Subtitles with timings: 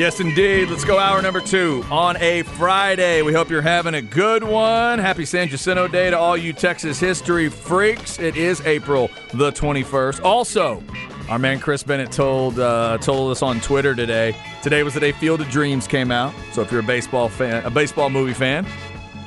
[0.00, 0.70] Yes, indeed.
[0.70, 3.20] Let's go hour number two on a Friday.
[3.20, 4.98] We hope you're having a good one.
[4.98, 8.18] Happy San Jacinto Day to all you Texas history freaks.
[8.18, 10.24] It is April the 21st.
[10.24, 10.82] Also,
[11.28, 14.34] our man Chris Bennett told uh, told us on Twitter today.
[14.62, 16.32] Today was the day Field of Dreams came out.
[16.54, 18.64] So if you're a baseball fan, a baseball movie fan,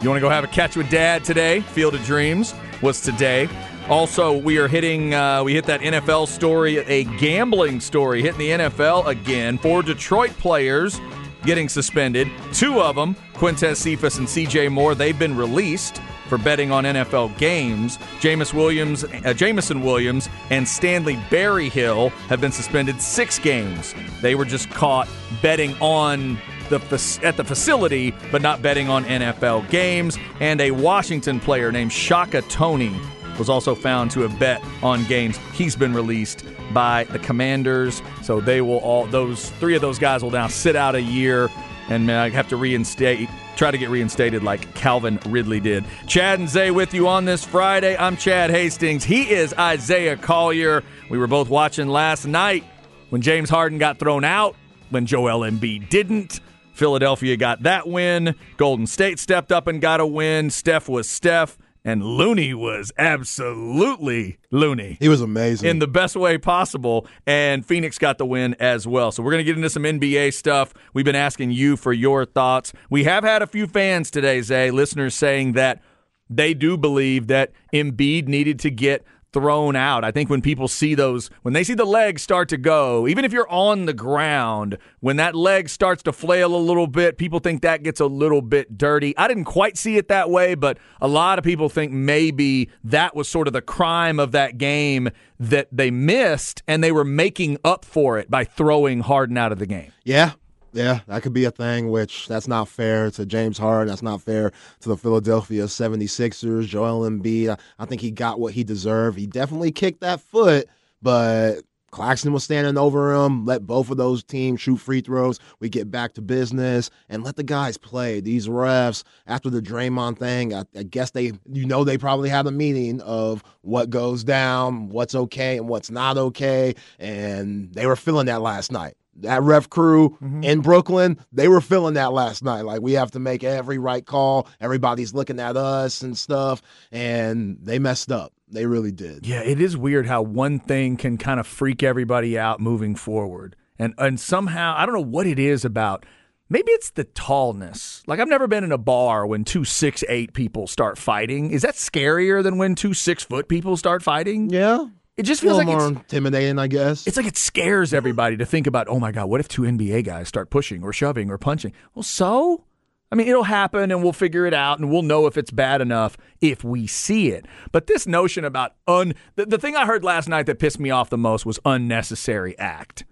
[0.01, 1.59] you want to go have a catch with Dad today?
[1.59, 3.47] Field of Dreams was today.
[3.89, 8.49] Also, we are hitting, uh, we hit that NFL story, a gambling story, hitting the
[8.51, 9.57] NFL again.
[9.57, 11.01] Four Detroit players
[11.45, 12.29] getting suspended.
[12.53, 17.37] Two of them, Quintez Cephas and CJ Moore, they've been released for betting on NFL
[17.37, 17.97] games.
[18.21, 23.93] Jameis Williams, uh, Jameson Williams and Stanley Berryhill have been suspended six games.
[24.21, 25.09] They were just caught
[25.41, 26.37] betting on
[26.69, 30.17] the at the facility, but not betting on NFL games.
[30.39, 32.95] And a Washington player named Shaka Toney
[33.37, 35.37] was also found to have bet on games.
[35.53, 40.23] He's been released by the Commanders, so they will all those three of those guys
[40.23, 41.49] will now sit out a year
[41.89, 45.83] and uh, have to reinstate, try to get reinstated like Calvin Ridley did.
[46.07, 47.97] Chad and Zay with you on this Friday.
[47.97, 49.03] I'm Chad Hastings.
[49.03, 50.83] He is Isaiah Collier.
[51.09, 52.63] We were both watching last night
[53.09, 54.55] when James Harden got thrown out,
[54.89, 56.39] when Joel Embiid didn't.
[56.73, 58.35] Philadelphia got that win.
[58.57, 60.49] Golden State stepped up and got a win.
[60.49, 61.57] Steph was Steph.
[61.85, 65.69] And Looney was absolutely Looney He was amazing.
[65.69, 67.07] in the best way possible.
[67.25, 69.11] And Phoenix got the win as well.
[69.11, 70.73] So we're going to get into some NBA stuff.
[70.93, 72.71] We've been asking you for your thoughts.
[72.89, 75.81] We have had a few fans today, Zay, listeners saying that
[76.29, 80.03] they do believe that Embiid needed to get thrown out.
[80.03, 83.25] I think when people see those, when they see the legs start to go, even
[83.25, 87.39] if you're on the ground, when that leg starts to flail a little bit, people
[87.39, 89.17] think that gets a little bit dirty.
[89.17, 93.15] I didn't quite see it that way, but a lot of people think maybe that
[93.15, 97.57] was sort of the crime of that game that they missed and they were making
[97.65, 99.91] up for it by throwing Harden out of the game.
[100.03, 100.33] yeah,
[100.73, 103.87] yeah, that could be a thing, which that's not fair to James Harden.
[103.87, 104.51] That's not fair
[104.81, 106.67] to the Philadelphia 76ers.
[106.67, 109.17] Joel Embiid, I, I think he got what he deserved.
[109.17, 110.67] He definitely kicked that foot,
[111.01, 111.61] but
[111.93, 113.45] Claxton was standing over him.
[113.45, 115.39] Let both of those teams shoot free throws.
[115.59, 118.19] We get back to business and let the guys play.
[118.19, 122.47] These refs, after the Draymond thing, I, I guess they, you know, they probably had
[122.47, 126.73] a meeting of what goes down, what's okay and what's not okay.
[126.97, 128.95] And they were feeling that last night.
[129.17, 130.43] That ref crew mm-hmm.
[130.43, 132.61] in Brooklyn, they were feeling that last night.
[132.61, 134.47] Like, we have to make every right call.
[134.59, 136.61] Everybody's looking at us and stuff.
[136.91, 138.33] And they messed up.
[138.47, 139.25] They really did.
[139.25, 143.55] Yeah, it is weird how one thing can kind of freak everybody out moving forward.
[143.79, 146.05] And and somehow, I don't know what it is about
[146.49, 148.03] maybe it's the tallness.
[148.07, 151.51] Like I've never been in a bar when two six eight people start fighting.
[151.51, 154.49] Is that scarier than when two six foot people start fighting?
[154.49, 154.85] Yeah.
[155.15, 157.05] It just A feels little like more it's, intimidating, I guess.
[157.05, 160.05] it's like it scares everybody to think about, oh my God, what if two NBA
[160.05, 161.73] guys start pushing or shoving or punching?
[161.93, 162.65] Well, so?
[163.11, 165.81] I mean, it'll happen and we'll figure it out and we'll know if it's bad
[165.81, 167.45] enough if we see it.
[167.71, 170.89] But this notion about un the, the thing I heard last night that pissed me
[170.89, 173.05] off the most was unnecessary act.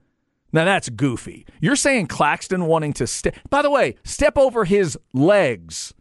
[0.51, 1.45] Now that's goofy.
[1.59, 5.93] You're saying Claxton wanting to step by the way, step over his legs.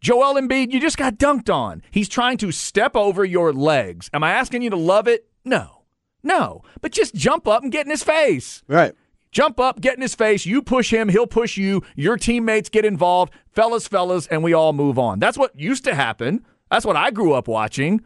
[0.00, 1.82] Joel Embiid, you just got dunked on.
[1.90, 4.10] He's trying to step over your legs.
[4.12, 5.27] Am I asking you to love it?
[5.48, 5.82] No.
[6.22, 6.62] No.
[6.80, 8.62] But just jump up and get in his face.
[8.68, 8.94] right.
[9.30, 10.46] Jump up, get in his face.
[10.46, 11.82] You push him, he'll push you.
[11.96, 13.30] Your teammates get involved.
[13.52, 15.18] Fellas, fellas, and we all move on.
[15.18, 16.46] That's what used to happen.
[16.70, 18.00] That's what I grew up watching.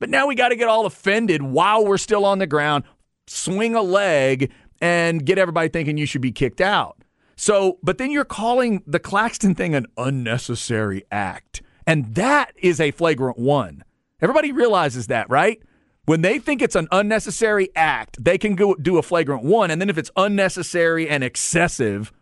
[0.00, 2.82] But now we got to get all offended while we're still on the ground,
[3.28, 4.50] swing a leg,
[4.80, 6.98] and get everybody thinking you should be kicked out.
[7.36, 11.62] So, but then you're calling the Claxton thing an unnecessary act.
[11.86, 13.84] And that is a flagrant one.
[14.20, 15.62] Everybody realizes that, right?
[16.06, 19.70] When they think it's an unnecessary act, they can go do a flagrant one.
[19.70, 22.12] And then if it's unnecessary and excessive,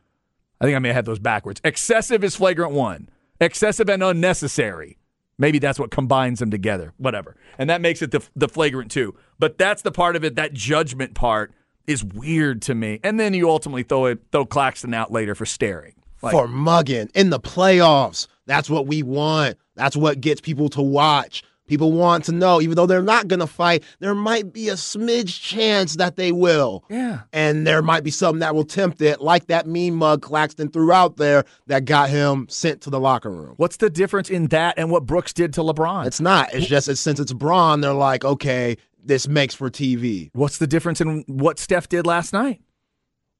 [0.60, 1.60] I think I may have those backwards.
[1.64, 3.08] Excessive is flagrant one,
[3.40, 4.98] excessive and unnecessary.
[5.38, 7.34] Maybe that's what combines them together, whatever.
[7.58, 9.16] And that makes it the, the flagrant two.
[9.40, 11.52] But that's the part of it, that judgment part
[11.88, 13.00] is weird to me.
[13.02, 15.94] And then you ultimately throw it, throw Claxton out later for staring.
[16.22, 18.28] Like- for mugging in the playoffs.
[18.46, 19.56] That's what we want.
[19.74, 21.42] That's what gets people to watch.
[21.72, 24.74] People want to know, even though they're not going to fight, there might be a
[24.74, 26.84] smidge chance that they will.
[26.90, 27.20] Yeah.
[27.32, 30.92] And there might be something that will tempt it, like that mean mug Claxton threw
[30.92, 33.54] out there that got him sent to the locker room.
[33.56, 36.04] What's the difference in that and what Brooks did to LeBron?
[36.04, 36.52] It's not.
[36.52, 40.28] It's just that since it's Bron, they're like, okay, this makes for TV.
[40.34, 42.60] What's the difference in what Steph did last night?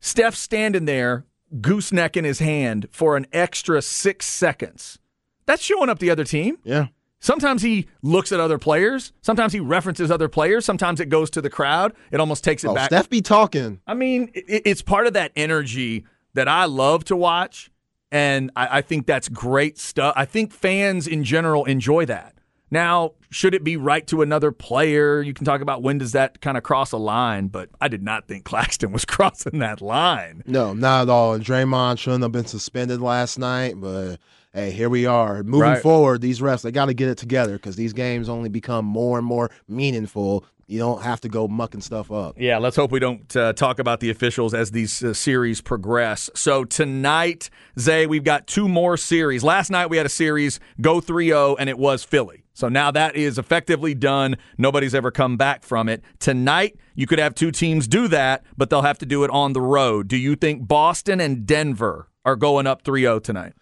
[0.01, 1.27] Steph standing there,
[1.61, 4.99] gooseneck in his hand for an extra six seconds.
[5.45, 6.57] That's showing up the other team.
[6.65, 6.87] Yeah.
[7.23, 9.13] Sometimes he looks at other players.
[9.23, 10.65] Sometimes he references other players.
[10.65, 11.93] Sometimes it goes to the crowd.
[12.11, 12.87] It almost takes it Oh, back.
[12.91, 13.81] Steph be talking.
[13.87, 16.05] I mean, it, it's part of that energy
[16.35, 17.71] that I love to watch,
[18.11, 20.13] and I, I think that's great stuff.
[20.17, 22.35] I think fans in general enjoy that.
[22.73, 25.21] Now, should it be right to another player?
[25.23, 28.03] You can talk about when does that kind of cross a line, but I did
[28.03, 30.43] not think Claxton was crossing that line.
[30.47, 31.35] No, not at all.
[31.35, 34.17] And Draymond shouldn't have been suspended last night, but
[34.55, 35.43] hey, here we are.
[35.43, 35.83] Moving Right.
[35.83, 39.19] forward, these refs, they got to get it together because these games only become more
[39.19, 40.45] and more meaningful.
[40.69, 42.37] You don't have to go mucking stuff up.
[42.39, 46.31] Yeah, let's hope we don't uh, talk about the officials as these uh, series progress.
[46.35, 49.43] So tonight, Zay, we've got two more series.
[49.45, 52.45] Last night we had a series go 3-0 and it was Philly.
[52.55, 54.37] So now that is effectively done.
[54.57, 56.03] Nobody's ever come back from it.
[56.21, 59.53] Tonight, you could have two teams do that, but they'll have to do it on
[59.55, 60.07] the road.
[60.09, 63.55] Do you think Boston and Denver are going up 3-0 tonight?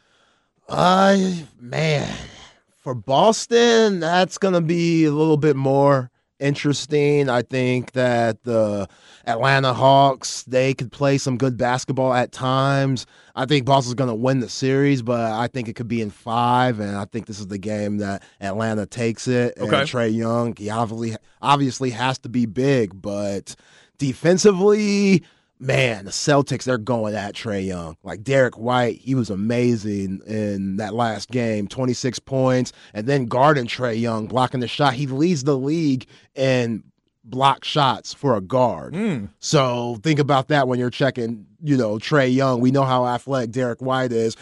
[0.70, 2.08] I man,
[2.78, 7.28] for Boston, that's gonna be a little bit more interesting.
[7.28, 8.88] I think that the
[9.26, 13.04] Atlanta Hawks they could play some good basketball at times.
[13.34, 16.78] I think Boston's gonna win the series, but I think it could be in five,
[16.78, 19.54] and I think this is the game that Atlanta takes it.
[19.58, 19.80] Okay.
[19.80, 23.56] And Trae Young, he obviously obviously has to be big, but
[23.98, 25.24] defensively.
[25.62, 27.96] Man, the Celtics, they're going at Trae Young.
[28.02, 33.66] Like Derrick White, he was amazing in that last game 26 points, and then guarding
[33.66, 34.94] Trae Young, blocking the shot.
[34.94, 36.82] He leads the league in
[37.24, 38.94] block shots for a guard.
[38.94, 39.28] Mm.
[39.38, 42.60] So think about that when you're checking, you know, Trae Young.
[42.60, 44.36] We know how athletic Derrick White is.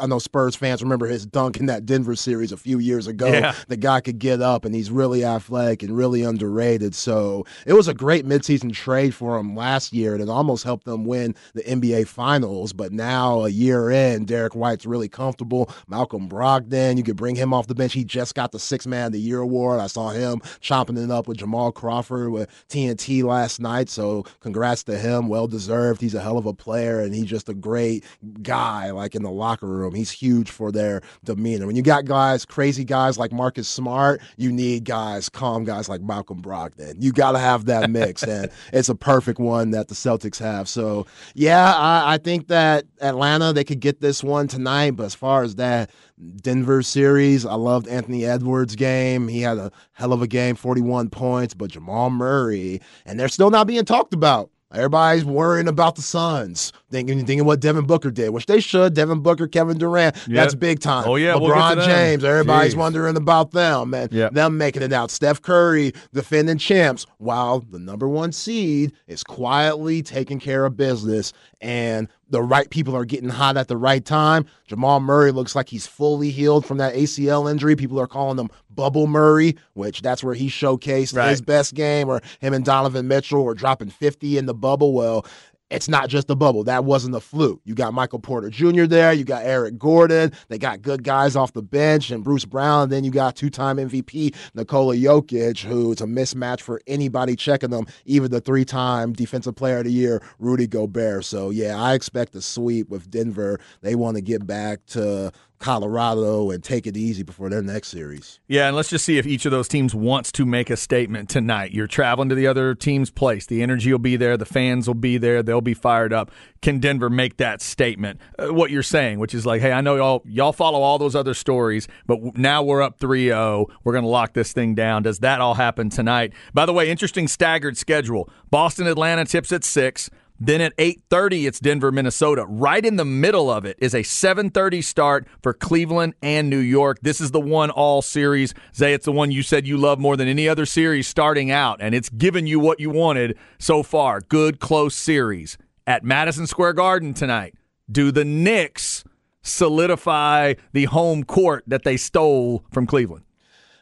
[0.00, 3.26] I know Spurs fans remember his dunk in that Denver series a few years ago.
[3.26, 3.54] Yeah.
[3.68, 6.94] The guy could get up and he's really athletic and really underrated.
[6.94, 10.84] So it was a great midseason trade for him last year and it almost helped
[10.84, 12.72] them win the NBA finals.
[12.72, 15.70] But now a year in, Derrick White's really comfortable.
[15.88, 17.92] Malcolm Brogdon, you could bring him off the bench.
[17.92, 19.80] He just got the six man of the year award.
[19.80, 23.88] I saw him chopping it up with Jamal Crawford with TNT last night.
[23.88, 25.28] So congrats to him.
[25.28, 26.00] Well deserved.
[26.00, 28.04] He's a hell of a player and he's just a great
[28.42, 29.94] guy like in the locker room.
[29.94, 31.66] He's huge for their demeanor.
[31.66, 36.02] When you got guys, crazy guys like Marcus Smart, you need guys, calm guys like
[36.02, 36.96] Malcolm Brogdon.
[36.98, 40.68] You got to have that mix, and it's a perfect one that the Celtics have.
[40.68, 44.92] So, yeah, I, I think that Atlanta they could get this one tonight.
[44.92, 45.90] But as far as that
[46.36, 49.28] Denver series, I loved Anthony Edwards' game.
[49.28, 51.54] He had a hell of a game, 41 points.
[51.54, 54.50] But Jamal Murray, and they're still not being talked about.
[54.72, 58.94] Everybody's worrying about the Suns, thinking thinking what Devin Booker did, which they should.
[58.94, 60.42] Devin Booker, Kevin Durant, Yeah.
[60.42, 61.04] that's big time.
[61.06, 61.88] Oh, yeah, LeBron we'll get to them.
[61.90, 62.78] James, everybody's Jeez.
[62.78, 64.28] wondering about them and Yeah.
[64.30, 65.10] them making it out.
[65.10, 71.32] Steph Curry, defending champs, while the number one seed is quietly taking care of business,
[71.60, 74.44] and the right people are getting hot at the right time.
[74.66, 77.74] Jamal Murray looks like he's fully healed from that ACL injury.
[77.74, 81.30] People are calling him Bubble Murray, which that's where he showcased Right.
[81.30, 84.92] his best game, or him and Donovan Mitchell were dropping 50 in the bubble.
[84.92, 85.24] Well,
[85.70, 86.64] it's not just a bubble.
[86.64, 87.60] That wasn't a fluke.
[87.64, 88.84] You got Michael Porter Jr.
[88.84, 89.12] there.
[89.12, 90.32] You got Eric Gordon.
[90.48, 92.84] They got good guys off the bench and Bruce Brown.
[92.84, 97.70] And then you got two time MVP Nikola Jokic, who's a mismatch for anybody checking
[97.70, 101.24] them, even the three time Defensive Player of the Year, Rudy Gobert.
[101.24, 103.60] So, yeah, I expect a sweep with Denver.
[103.82, 108.38] They want to get back to Colorado and take it easy before their next series.
[108.46, 111.28] Yeah, and let's just see if each of those teams wants to make a statement
[111.28, 111.72] tonight.
[111.72, 113.46] You're traveling to the other team's place.
[113.46, 114.36] The energy will be there.
[114.36, 115.42] The fans will be there.
[115.42, 116.30] They'll be fired up.
[116.62, 118.20] Can Denver make that statement?
[118.38, 121.16] Uh, what you're saying, which is like, hey, I know y'all y'all follow all those
[121.16, 123.66] other stories, but now we're up 3-0.
[123.84, 125.02] We're going to lock this thing down.
[125.02, 126.32] Does that all happen tonight?
[126.54, 128.28] By the way, interesting staggered schedule.
[128.50, 130.10] Boston Atlanta tips at 6.
[130.40, 132.44] Then at 8:30 it's Denver Minnesota.
[132.46, 136.98] Right in the middle of it is a 7:30 start for Cleveland and New York.
[137.02, 138.54] This is the one all series.
[138.74, 141.78] Zay, it's the one you said you love more than any other series starting out
[141.80, 144.20] and it's given you what you wanted so far.
[144.20, 147.54] Good close series at Madison Square Garden tonight.
[147.90, 149.02] Do the Knicks
[149.42, 153.24] solidify the home court that they stole from Cleveland?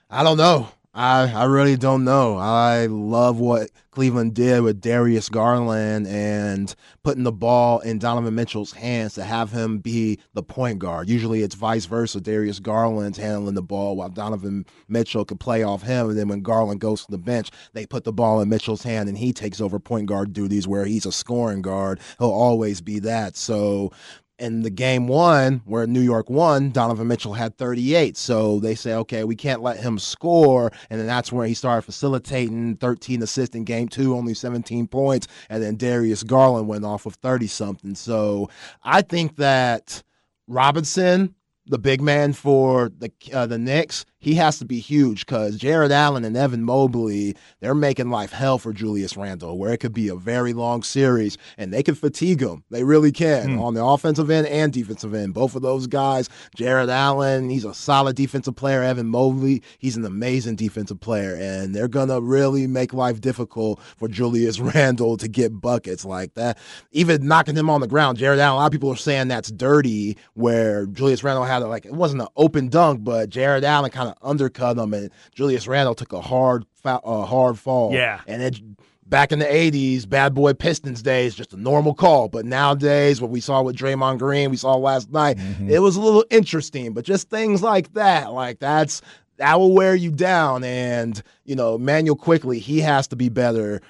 [0.09, 0.69] I don't know.
[0.97, 2.39] I, I really don't know.
[2.39, 6.75] I love what Cleveland did with Darius Garland and
[7.05, 11.11] putting the ball in Donovan Mitchell's hands to have him be the point guard.
[11.11, 12.19] Usually it's vice versa.
[12.19, 16.09] Darius Garland's handling the ball while Donovan Mitchell could play off him.
[16.09, 19.11] And then when Garland goes to the bench, they put the ball in Mitchell's hand
[19.11, 22.01] and he takes over point guard duties where he's a scoring guard.
[22.19, 23.37] He'll always be that.
[23.37, 23.93] So
[24.39, 28.17] in the game one where New York won, Donovan Mitchell had 38.
[28.17, 30.71] So they say, okay, we can't let him score.
[30.91, 35.27] And then that's where he started facilitating 13 assists in game two, only 17 points.
[35.49, 37.95] And then Darius Garland went off with 30 something.
[37.95, 38.51] So
[38.83, 40.03] I think that
[40.47, 41.35] Robinson,
[41.67, 45.93] the big man for the uh, the Knicks, he has to be huge because Jarrett
[45.93, 50.09] Allen and Evan Mobley, they're making life hell for Julius Randle, where it could be
[50.09, 52.65] a very long series and they can fatigue him.
[52.69, 53.63] They really can mm.
[53.63, 55.33] on the offensive end and defensive end.
[55.33, 58.83] Both of those guys, Jarrett Allen, he's a solid defensive player.
[58.83, 61.37] Evan Mobley, he's an amazing defensive player.
[61.37, 66.35] And they're going to really make life difficult for Julius Randle to get buckets like
[66.35, 66.59] that.
[66.91, 69.53] Even knocking him on the ground, Jarrett Allen, a lot of people are saying that's
[69.53, 74.09] dirty, where Julius Randle had, like, it wasn't an open dunk, but Jarrett Allen kind
[74.09, 77.93] of undercut him, and Julius Randle took a hard uh, hard fall.
[77.93, 78.61] Yeah, and it
[79.09, 82.29] back in the 80s, bad boy Pistons days, just a normal call.
[82.29, 85.71] But nowadays, what we saw with Draymond Green, we saw last night, mm-hmm.
[85.71, 86.93] it was a little interesting.
[86.93, 89.03] But just things like that, like that's
[89.39, 90.65] that will wear you down.
[90.65, 93.81] And, you know, Immanuel Quickley, he has to be better.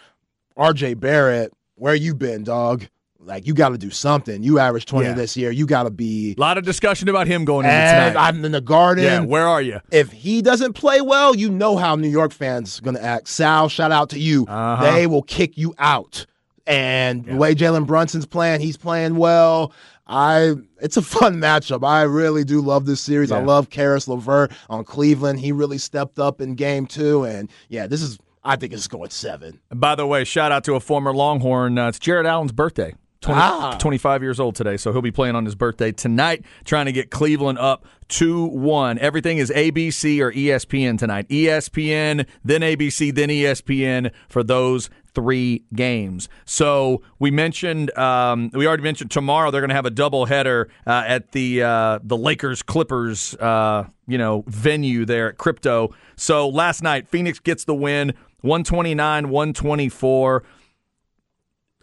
[0.56, 2.87] RJ Barrett, where you been, dog?
[3.26, 4.42] Like you got to do something.
[4.42, 5.14] You averaged 20 yeah.
[5.14, 5.50] this year.
[5.50, 6.35] You got to be.
[6.38, 8.16] A lot of discussion about him going into tonight.
[8.16, 9.04] I'm in the garden.
[9.04, 9.80] Yeah, where are you?
[9.90, 13.28] If he doesn't play well, you know how New York fans are going to act.
[13.28, 14.47] Sal, shout out to you.
[14.49, 14.92] Uh-huh.
[14.92, 16.25] They will kick you out.
[16.66, 17.33] And yeah.
[17.33, 19.73] the way Jalen Brunson's playing, he's playing well.
[20.06, 21.87] I it's a fun matchup.
[21.87, 23.30] I really do love this series.
[23.30, 23.38] Yeah.
[23.38, 25.40] I love Caris LeVert on Cleveland.
[25.40, 27.25] He really stepped up in game two.
[27.25, 29.61] And yeah, this is I think it's going seven.
[29.75, 31.76] by the way, shout out to a former Longhorn.
[31.76, 32.95] Uh, it's Jarrett Allen's birthday.
[33.26, 33.76] 20, ah.
[33.78, 37.11] 25 years old today, so he'll be playing on his birthday tonight, trying to get
[37.11, 38.99] Cleveland up 2 1.
[38.99, 41.28] Everything is ABC or ESPN tonight.
[41.28, 46.28] ESPN, then ABC, then ESPN for those three games.
[46.45, 51.04] So we mentioned, um, we already mentioned tomorrow they're going to have a doubleheader uh,
[51.06, 55.95] at the uh, the Lakers Clippers, uh, you know, venue there at Crypto.
[56.16, 60.45] So last night Phoenix gets the win, 129, 124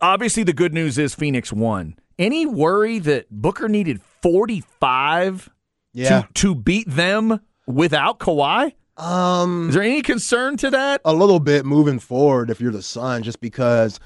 [0.04, 1.96] obviously the good news is Phoenix won.
[2.20, 5.50] Any worry that Booker needed 45
[5.94, 6.22] yeah.
[6.22, 8.74] to, to beat them without Kawhi?
[8.98, 11.02] Um, is there any concern to that?
[11.06, 14.00] A little bit moving forward if you're the Sun, just because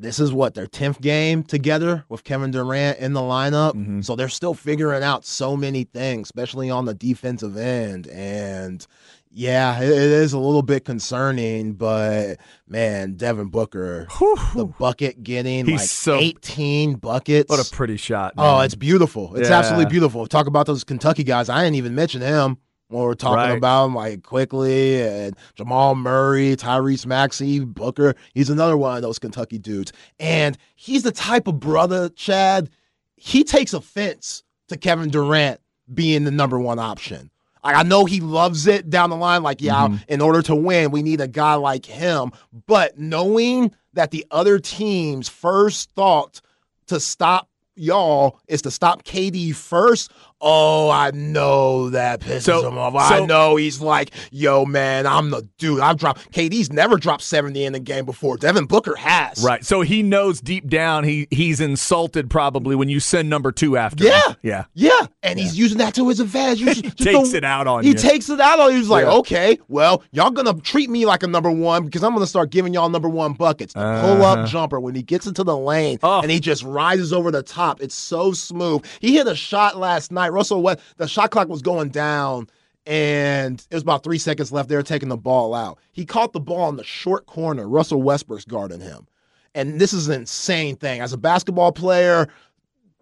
[0.00, 3.72] this is what their 10th game together with Kevin Durant in the lineup.
[3.72, 4.02] Mm-hmm.
[4.02, 8.06] So they're still figuring out so many things, especially on the defensive end.
[8.08, 8.86] And
[9.30, 14.38] yeah, it is a little bit concerning, but man, Devin Booker, Whew.
[14.54, 17.50] the bucket getting He's like so, 18 buckets.
[17.50, 18.34] What a pretty shot.
[18.36, 18.54] Oh, man.
[18.54, 19.34] Oh, it's beautiful.
[19.36, 19.58] It's yeah.
[19.58, 20.26] absolutely beautiful.
[20.26, 21.48] Talk about those Kentucky guys.
[21.48, 22.58] I didn't even mention him
[22.88, 23.58] when we're talking right.
[23.58, 28.14] about him, like Quickley and Jamal Murray, Tyrese Maxey, Booker.
[28.34, 29.92] He's another one of those Kentucky dudes.
[30.18, 32.70] And he's the type of brother, Chad,
[33.16, 35.60] he takes offense to Kevin Durant
[35.92, 37.30] being the number one option.
[37.68, 39.42] Like I know he loves it down the line.
[39.42, 39.96] Like, yeah, mm-hmm.
[40.08, 42.32] in order to win, we need a guy like him.
[42.66, 46.40] But knowing that the other team's first thought
[46.86, 50.10] to stop y'all is to stop KD first
[50.40, 52.92] Oh, I know that pisses so, him off.
[52.92, 55.80] So, I know he's like, yo, man, I'm the dude.
[55.80, 58.36] I've dropped KD's never dropped 70 in a game before.
[58.36, 59.42] Devin Booker has.
[59.42, 59.64] Right.
[59.64, 64.04] So he knows deep down he he's insulted probably when you send number two after
[64.04, 64.28] yeah.
[64.28, 64.36] him.
[64.42, 64.64] Yeah.
[64.74, 65.06] Yeah.
[65.24, 65.44] And yeah.
[65.44, 66.76] he's using that to his advantage.
[66.76, 67.94] he takes it out on he you.
[67.96, 68.78] He takes it out on you.
[68.78, 69.12] He's like, yeah.
[69.14, 72.72] okay, well, y'all gonna treat me like a number one because I'm gonna start giving
[72.72, 73.74] y'all number one buckets.
[73.74, 74.02] The uh-huh.
[74.02, 76.20] pull up jumper when he gets into the lane oh.
[76.20, 77.80] and he just rises over the top.
[77.80, 78.84] It's so smooth.
[79.00, 80.27] He hit a shot last night.
[80.32, 82.48] Russell West, the shot clock was going down
[82.88, 84.70] and it was about three seconds left.
[84.70, 85.78] They were taking the ball out.
[85.92, 87.68] He caught the ball in the short corner.
[87.68, 89.06] Russell Westbrook's guarding him.
[89.54, 91.02] And this is an insane thing.
[91.02, 92.28] As a basketball player,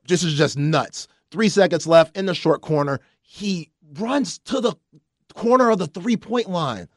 [0.09, 1.07] this is just nuts.
[1.31, 2.99] Three seconds left in the short corner.
[3.23, 4.75] He runs to the
[5.35, 6.89] corner of the three point line,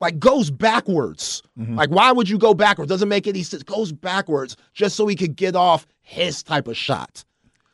[0.00, 1.44] like goes backwards.
[1.56, 1.76] Mm-hmm.
[1.76, 2.88] Like, why would you go backwards?
[2.88, 3.62] Doesn't make any sense.
[3.62, 7.24] Goes backwards just so he could get off his type of shot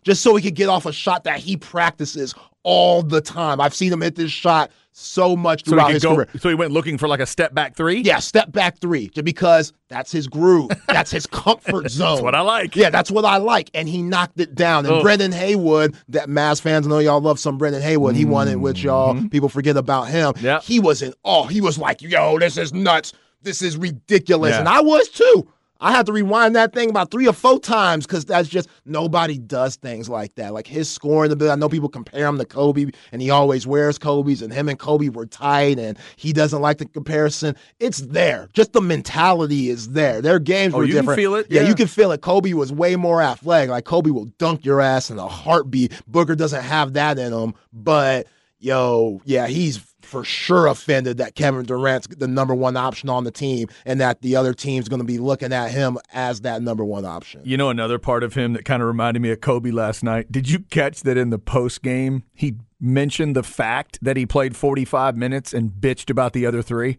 [0.02, 3.60] just so he could get off a shot that he practices all the time.
[3.60, 6.28] I've seen him hit this shot so much throughout so his go, career.
[6.38, 8.00] So he went looking for like a step back three?
[8.02, 10.70] Yeah, step back three, just because that's his groove.
[10.86, 12.10] That's his comfort zone.
[12.16, 12.76] That's what I like.
[12.76, 13.70] Yeah, that's what I like.
[13.74, 14.84] And he knocked it down.
[14.86, 15.02] And Oh.
[15.02, 18.14] Brendan Haywood, that Mavs fans know y'all love some Brendan Haywood.
[18.14, 19.18] He won it with y'all.
[19.30, 20.34] People forget about him.
[20.34, 20.44] Mm-hmm.
[20.44, 20.60] Yeah.
[20.60, 21.46] He was in awe.
[21.46, 23.14] He was like, yo, this is nuts.
[23.40, 24.52] This is ridiculous.
[24.52, 24.60] Yeah.
[24.60, 25.48] And I was too.
[25.82, 29.36] I had to rewind that thing about three or four times because that's just nobody
[29.36, 30.54] does things like that.
[30.54, 31.52] Like his scoring ability.
[31.52, 34.78] I know people compare him to Kobe, and he always wears Kobe's, and him and
[34.78, 37.56] Kobe were tight, and he doesn't like the comparison.
[37.80, 38.48] It's there.
[38.54, 40.22] Just the mentality is there.
[40.22, 41.18] Their games Oh, were you can different.
[41.18, 41.46] feel it?
[41.50, 41.68] Yeah, Yeah.
[41.68, 42.20] you can feel it.
[42.22, 43.70] Kobe was way more athletic.
[43.70, 45.92] Like Kobe will dunk your ass in a heartbeat.
[46.06, 48.28] Booker doesn't have that in him, but
[48.60, 53.30] yo, yeah, he's for sure offended that Kevin Durant's the number one option on the
[53.30, 56.84] team and that the other team's going to be looking at him as that number
[56.84, 57.40] one option.
[57.44, 60.30] You know another part of him that kind of reminded me of Kobe last night.
[60.30, 64.56] Did you catch that in the post game he mentioned the fact that he played
[64.56, 66.98] 45 minutes and bitched about the other 3?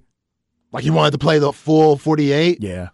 [0.72, 2.62] Like he wanted to play the full 48.
[2.62, 2.89] Yeah.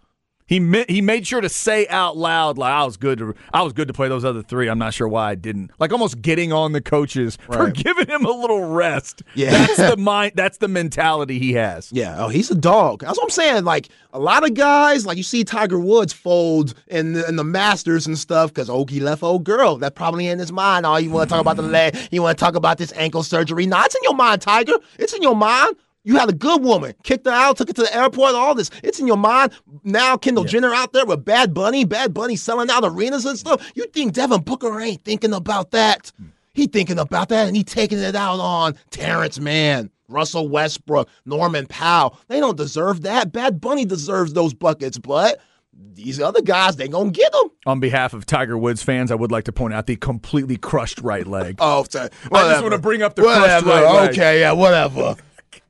[0.50, 3.62] He ma- he made sure to say out loud like I was good to I
[3.62, 4.66] was good to play those other 3.
[4.66, 5.70] I'm not sure why I didn't.
[5.78, 9.22] Like almost getting on the coaches for giving him a little rest.
[9.36, 9.50] Yeah.
[9.52, 11.92] That's the mind that's the mentality he has.
[11.92, 13.02] Yeah, oh, he's a dog.
[13.02, 13.62] That's what I'm saying.
[13.62, 17.44] Like a lot of guys, like you see Tiger Woods fold in the, in the
[17.44, 19.76] Masters and stuff because oh, he left old girl.
[19.76, 20.84] That probably in his mind.
[20.84, 21.96] Oh, you want to talk about the leg?
[22.10, 23.66] You want to talk about this ankle surgery?
[23.66, 24.74] No, it's in your mind, Tiger.
[24.98, 25.76] It's in your mind.
[26.02, 28.70] You had a good woman, kicked her out, took her to the airport, all this.
[28.82, 29.52] It's in your mind.
[29.84, 33.70] Now Kendall Jenner out there with Bad Bunny, Bad Bunny selling out arenas and stuff.
[33.74, 36.10] You think Devin Booker ain't thinking about that?
[36.16, 36.26] Hmm.
[36.54, 41.66] He thinking about that and he taking it out on Terance Mann, Russell Westbrook, Norman
[41.66, 42.18] Powell.
[42.28, 43.30] They don't deserve that.
[43.30, 45.40] Bad Bunny deserves those buckets, but
[45.72, 47.50] these other guys, they gonna get them.
[47.66, 51.00] On behalf of Tiger Woods fans, I would like to point out the completely crushed
[51.00, 51.56] right leg.
[51.58, 53.70] Oh, I just want to bring up the crushed whatever.
[53.70, 54.10] right leg.
[54.10, 55.16] Okay, yeah, whatever.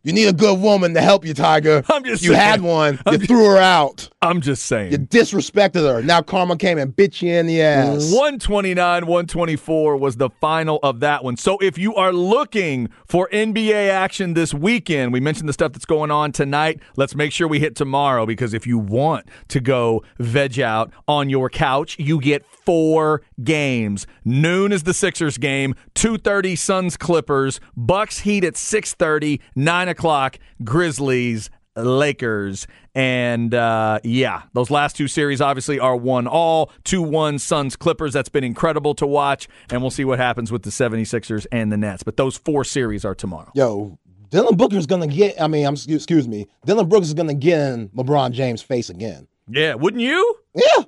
[0.02, 1.82] You need a good woman to help you, Tiger.
[1.90, 2.40] I'm just you saying.
[2.40, 2.98] had one.
[3.04, 4.08] I'm You just- threw her out.
[4.22, 4.92] I'm just saying.
[4.92, 6.02] You disrespected her.
[6.02, 8.12] Now karma came and bit you in the ass.
[8.12, 11.36] 129, 124 was the final of that one.
[11.38, 15.86] So if you are looking for NBA action this weekend, we mentioned the stuff that's
[15.86, 16.80] going on tonight.
[16.96, 21.30] Let's make sure we hit tomorrow because if you want to go veg out on
[21.30, 24.06] your couch, you get four games.
[24.24, 31.50] Noon is the Sixers game, 2:30 Suns Clippers, Bucks Heat at 6:30, 9 o'clock Grizzlies
[31.76, 32.66] Lakers.
[32.94, 38.12] And uh, yeah, those last two series obviously are one all, 2 1 Suns Clippers.
[38.12, 39.48] That's been incredible to watch.
[39.70, 42.02] And we'll see what happens with the 76ers and the Nets.
[42.02, 43.52] But those four series are tomorrow.
[43.54, 43.98] Yo,
[44.30, 45.40] Dylan Booker's gonna get.
[45.40, 46.46] I mean, I'm excuse me.
[46.64, 49.26] Dillon Brooks is gonna get in LeBron James' face again.
[49.48, 50.36] Yeah, wouldn't you?
[50.54, 50.84] Yeah,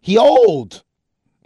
[0.00, 0.82] he old.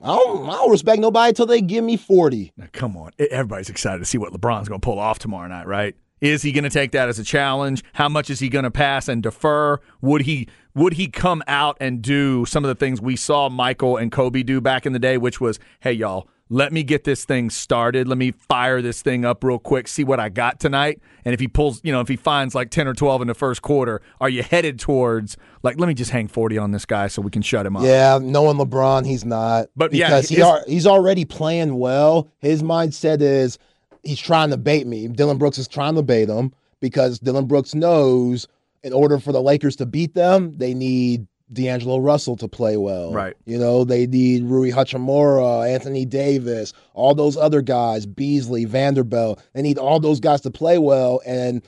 [0.02, 2.52] I don't, I don't respect nobody till they give me forty.
[2.56, 3.12] Now, come on.
[3.18, 5.96] Everybody's excited to see what LeBron's going to pull off tomorrow night, right?
[6.24, 7.84] Is he going to take that as a challenge?
[7.92, 9.78] How much is he going to pass and defer?
[10.00, 13.98] Would he would he come out and do some of the things we saw Michael
[13.98, 17.26] and Kobe do back in the day, which was, hey y'all, let me get this
[17.26, 18.08] thing started.
[18.08, 20.98] Let me fire this thing up real quick, see what I got tonight.
[21.26, 23.34] And if he pulls, you know, if he finds like 10 or 12 in the
[23.34, 27.08] first quarter, are you headed towards like let me just hang 40 on this guy
[27.08, 27.82] so we can shut him up?
[27.82, 29.68] Yeah, knowing LeBron, he's not.
[29.76, 32.30] But yeah, because he are, he's already playing well.
[32.38, 33.58] His mindset is
[34.04, 35.08] he's trying to bait me.
[35.08, 38.46] Dillon Brooks is trying to bait him because Dillon Brooks knows
[38.82, 43.12] in order for the Lakers to beat them, they need D'Angelo Russell to play well.
[43.12, 43.34] Right.
[43.46, 49.42] You know, they need Rui Hachimura, Anthony Davis, all those other guys, Beasley, Vanderbilt.
[49.54, 51.20] They need all those guys to play well.
[51.26, 51.62] And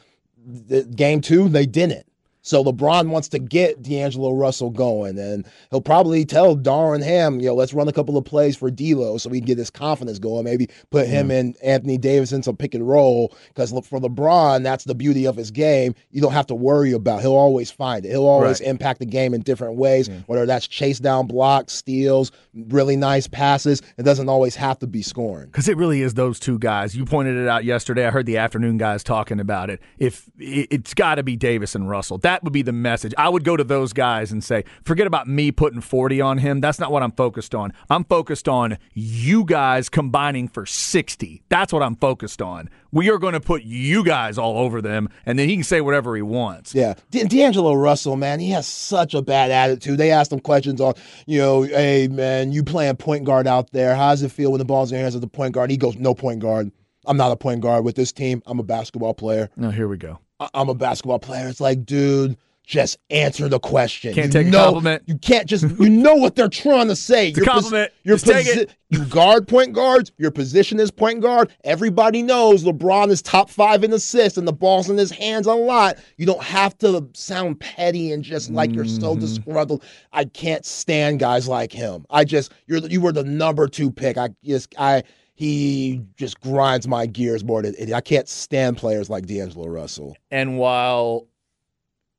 [0.46, 2.06] the, game two, they didn't.
[2.46, 7.46] So LeBron wants to get D'Angelo Russell going, and he'll probably tell Darvin Ham, you
[7.46, 10.20] know, let's run a couple of plays for D'Lo so we can get his confidence
[10.20, 10.44] going.
[10.44, 14.84] Maybe put him and Anthony Davis in some pick and roll because for LeBron, that's
[14.84, 15.96] the beauty of his game.
[16.12, 17.20] You don't have to worry about.
[17.20, 18.10] He'll always find it.
[18.10, 18.68] He'll always Right.
[18.68, 23.82] impact the game in different ways, whether that's chase down blocks, steals, really nice passes.
[23.98, 25.46] It doesn't always have to be scoring.
[25.46, 26.94] Because it really is those two guys.
[26.94, 28.06] You pointed it out yesterday.
[28.06, 29.80] I heard the afternoon guys talking about it.
[29.98, 33.14] If it- it's got to be Davis and Russell, that would be the message.
[33.18, 36.60] I would go to those guys and say, forget about me putting 40 on him.
[36.60, 37.72] That's not what I'm focused on.
[37.90, 41.42] I'm focused on you guys combining for 60.
[41.48, 42.68] That's what I'm focused on.
[42.92, 45.80] We are going to put you guys all over them, and then he can say
[45.80, 46.74] whatever he wants.
[46.74, 49.98] Yeah, D- D'Angelo Russell, man, he has such a bad attitude.
[49.98, 50.94] They asked him questions on,
[51.26, 53.94] you know, hey man, you playing point guard out there?
[53.94, 55.70] How does it feel when the ball's in your hands as the point guard?
[55.70, 56.70] He goes, no point guard.
[57.06, 58.42] I'm not a point guard with this team.
[58.46, 59.50] I'm a basketball player.
[59.56, 60.18] Now, here we go.
[60.40, 61.48] I- I'm a basketball player.
[61.48, 64.12] It's like, dude, just answer the question.
[64.12, 65.04] Can't you take a know, compliment.
[65.06, 67.28] You can't just you know what they're trying to say.
[67.28, 67.92] It's a compliment.
[68.02, 68.74] Your Just take it.
[68.90, 70.10] You guard point guards.
[70.18, 71.52] Your position is point guard.
[71.62, 75.54] Everybody knows LeBron is top five in assists and the ball's in his hands a
[75.54, 75.98] lot.
[76.16, 79.20] You don't have to sound petty and just like you're so Mm-hmm.
[79.20, 79.84] disgruntled.
[80.12, 82.04] I can't stand guys like him.
[82.10, 84.18] I just you're you were the number two pick.
[84.18, 85.04] I just I
[85.36, 90.16] he just grinds my gears more than I can't stand players like D'Angelo Russell.
[90.30, 91.28] And while,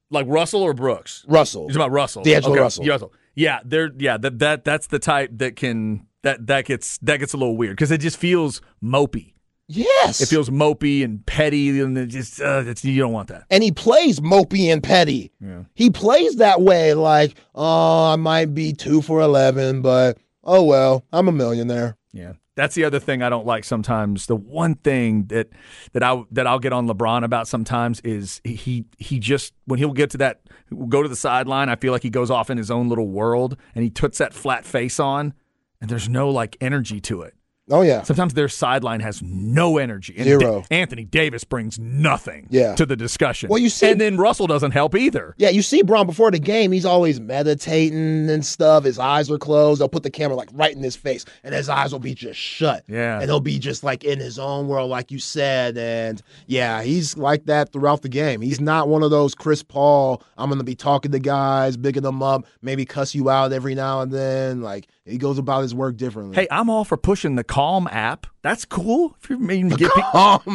[0.10, 1.68] like Russell or Brooks, Russell.
[1.68, 2.24] He's about Russell.
[2.24, 2.86] D'Angelo Okay, Russell.
[2.86, 3.14] yeah, Russell.
[3.36, 7.34] Yeah, they're yeah that that that's the type that can that that gets that gets
[7.34, 9.34] a little weird because it just feels mopey.
[9.70, 10.22] Yes.
[10.22, 13.44] It feels mopey and petty, and it just uh, you don't want that.
[13.52, 15.34] and he plays mopey and petty.
[15.42, 15.64] Yeah.
[15.76, 21.04] He plays that way, like, oh, I might be two for eleven, but oh well,
[21.12, 21.98] I'm a millionaire.
[22.14, 22.34] Yeah.
[22.58, 24.26] That's the other thing I don't like sometimes.
[24.26, 25.50] The one thing that
[25.94, 29.94] that I that I'll get on LeBron about sometimes is he he just when he'll
[29.94, 30.42] get to that
[30.90, 33.58] go to the sideline, I feel like he goes off in his own little world
[33.76, 35.36] and he puts that flat face on
[35.80, 37.36] and there's no like energy to it.
[37.70, 40.14] Oh yeah, Sometimes their sideline has no energy.
[40.16, 40.40] And Zero.
[40.62, 42.76] Da- Anthony Davis brings nothing Yeah.
[42.76, 43.50] to the discussion.
[43.50, 45.36] Well, you see- and then Russell doesn't help either.
[45.38, 45.50] yeah.
[45.50, 48.84] You see Bron before the game, he's always meditating and stuff.
[48.86, 49.82] His eyes are closed.
[49.82, 52.40] They'll put the camera like right in his face, and his eyes will be just
[52.40, 52.84] shut.
[52.88, 53.16] Yeah.
[53.20, 55.78] and he'll be just like in his own world, like you said.
[55.78, 58.42] And yeah, he's like that throughout the game.
[58.42, 60.22] He's not one of those Chris Paul.
[60.38, 64.02] I'm gonna be talking to guys, bigging them up, maybe cuss you out every now
[64.02, 64.62] and then.
[64.62, 66.36] Like he goes about his work differently.
[66.36, 68.28] Hey, I'm all for pushing the Calm app.
[68.48, 69.14] That's cool.
[69.22, 70.50] If you mean get pe-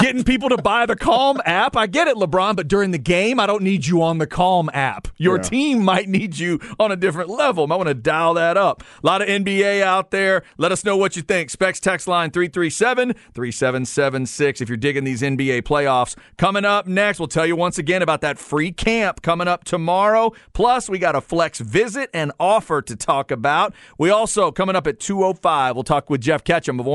[0.00, 1.76] getting people to buy the Calm app.
[1.76, 4.70] I get it, LeBron, but during the game, I don't need you on the Calm
[4.72, 5.08] app.
[5.16, 5.42] Your Yeah.
[5.42, 7.66] team might need you on a different level.
[7.66, 8.82] Might want to dial that up.
[9.02, 10.44] A lot of NBA out there.
[10.56, 11.50] Let us know what you think.
[11.50, 16.16] Specs text line 337 3776 if you're digging these NBA playoffs.
[16.38, 20.32] Coming up next, we'll tell you once again about that free camp coming up tomorrow.
[20.52, 23.74] Plus, we got a flex visit and offer to talk about.
[23.98, 26.86] We also, coming up at 205, we'll talk with Jeff Ketchum of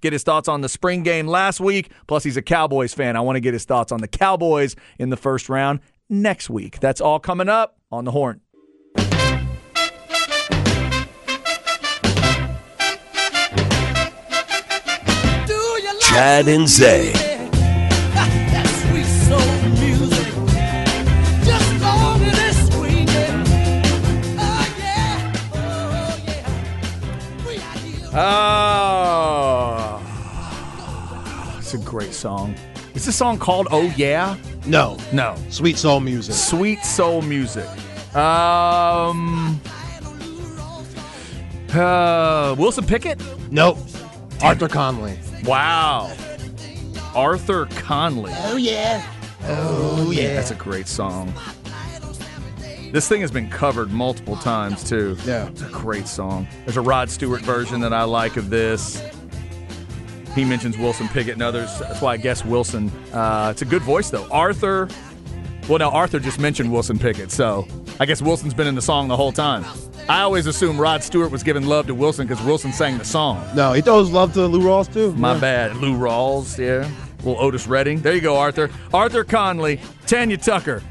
[0.00, 1.90] get his thoughts on the spring game last week.
[2.06, 3.16] Plus, he's a Cowboys fan.
[3.16, 6.80] I want to get his thoughts on the Cowboys in the first round next week.
[6.80, 8.40] That's all coming up on the horn.
[16.00, 17.12] Chad and Zay.
[28.14, 28.63] That
[32.24, 32.54] song.
[32.94, 34.36] Is this song called Oh Yeah?
[34.66, 35.34] no, No.
[35.50, 36.34] sweet soul music.
[36.34, 37.68] Sweet soul music.
[38.16, 39.60] Um.
[41.74, 43.20] Uh, Wilson Pickett?
[43.50, 43.76] Nope.
[44.42, 45.18] Arthur Conley.
[45.44, 46.10] Wow.
[47.14, 48.32] Arthur Conley.
[48.44, 49.04] Oh yeah.
[49.42, 50.34] Oh yeah.
[50.34, 51.34] That's a great song.
[52.92, 55.16] This thing has been covered multiple times too.
[55.26, 55.48] Yeah.
[55.48, 56.46] It's a great song.
[56.64, 59.02] There's a Rod Stewart version that I like of this.
[60.34, 61.78] He mentions Wilson Pickett and others.
[61.78, 62.90] That's why I guess Wilson.
[63.12, 64.26] Uh, it's a good voice though.
[64.30, 64.88] Arthur.
[65.68, 67.66] Well, now Arthur just mentioned Wilson Pickett, so
[67.98, 69.64] I guess Wilson's been in the song the whole time.
[70.10, 73.42] I always assume Rod Stewart was giving love to Wilson because Wilson sang the song.
[73.54, 75.12] No, he throws love to Lou Rawls too.
[75.14, 75.40] My Yeah.
[75.40, 75.76] bad.
[75.78, 76.86] Lou Rawls, yeah.
[77.24, 78.02] Little Otis Redding.
[78.02, 78.68] There you go, Arthur.
[78.92, 80.82] Arthur Conley, Tanya Tucker,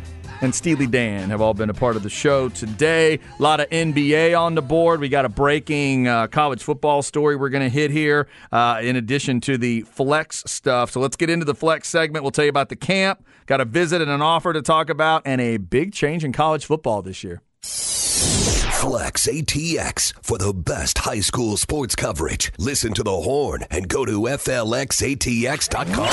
[0.44, 3.14] and Steely Dan have all been a part of the show today.
[3.14, 5.00] A lot of NBA on the board.
[5.00, 8.98] We got a breaking uh, college football story we're going to hit here, uh, in
[8.98, 10.92] addition to the flex stuff.
[10.92, 12.24] So let's get into the flex segment.
[12.24, 15.22] We'll tell you about the camp, got a visit and an offer to talk about,
[15.26, 17.42] and a big change in college football this year.
[17.62, 22.52] Flex ATX for the best high school sports coverage.
[22.60, 26.10] Listen to the horn and go to FLXATX.com.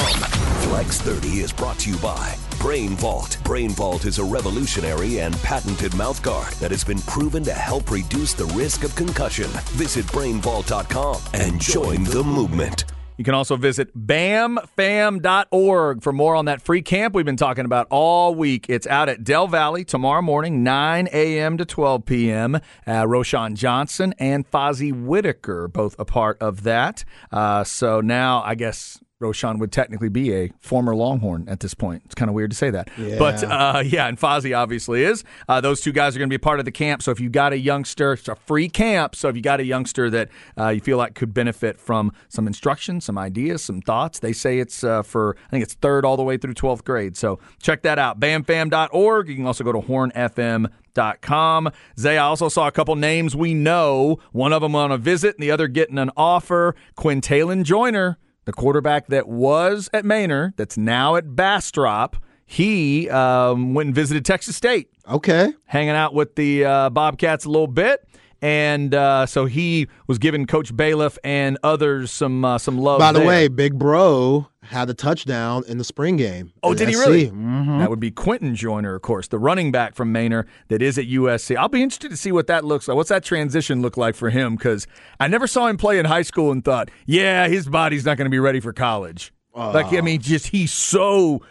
[0.68, 3.38] Flex 30 is brought to you by Brain Vault.
[3.42, 8.34] Brain Vault is a revolutionary and patented mouthguard that has been proven to help reduce
[8.34, 9.46] the risk of concussion.
[9.72, 12.84] Visit brainvault.com and join the movement.
[13.16, 17.86] You can also visit bamfam.org for more on that free camp we've been talking about
[17.90, 18.66] all week.
[18.68, 21.56] It's out at Del Valle tomorrow morning, 9 a.m.
[21.56, 22.54] to 12 p.m.
[22.54, 22.60] Uh,
[23.04, 27.04] Roschon Johnson and Fozzie Whitaker, both a part of that.
[27.32, 32.02] Uh, so now I guess Roschon would technically be a former Longhorn at this point.
[32.06, 32.88] It's kind of weird to say that.
[33.18, 35.24] But uh, yeah, and Fozzie obviously is.
[35.48, 37.02] Uh, those two guys are going to be part of the camp.
[37.02, 39.14] So if you got a youngster, it's a free camp.
[39.14, 42.46] So if you got a youngster that uh, you feel like could benefit from some
[42.46, 46.16] instruction, some ideas, some thoughts, they say it's uh, for, I think it's third all
[46.16, 47.16] the way through 12th grade.
[47.16, 48.18] So check that out.
[48.20, 49.28] Bamfam.org.
[49.28, 51.70] You can also go to hornfm.com.
[51.98, 54.18] Zay, I also saw a couple names we know.
[54.32, 56.74] One of them on a visit and the other getting an offer.
[56.96, 62.16] Quintalon Joyner the quarterback that was at Manor, that's now at Bastrop.
[62.46, 65.52] he um, went and visited Texas State, Okay.
[65.66, 68.06] hanging out with the uh, Bobcats a little bit.
[68.42, 72.98] And uh, so he was giving Coach Bailiff and others some uh, some love.
[72.98, 73.28] By the there.
[73.28, 76.52] way, Big Bro had a touchdown in the spring game.
[76.62, 77.00] Oh, did he SC.
[77.00, 77.30] really?
[77.30, 77.78] Mhm.
[77.80, 81.06] That would be Quinten Joyner, of course, the running back from Manor that is at
[81.06, 81.56] USC.
[81.56, 82.96] I'll be interested to see what that looks like.
[82.96, 84.56] What's that transition look like for him?
[84.56, 84.86] Because
[85.18, 88.26] I never saw him play in high school and thought, yeah, his body's not going
[88.26, 89.32] to be ready for college.
[89.54, 91.42] Like, I mean, just he's so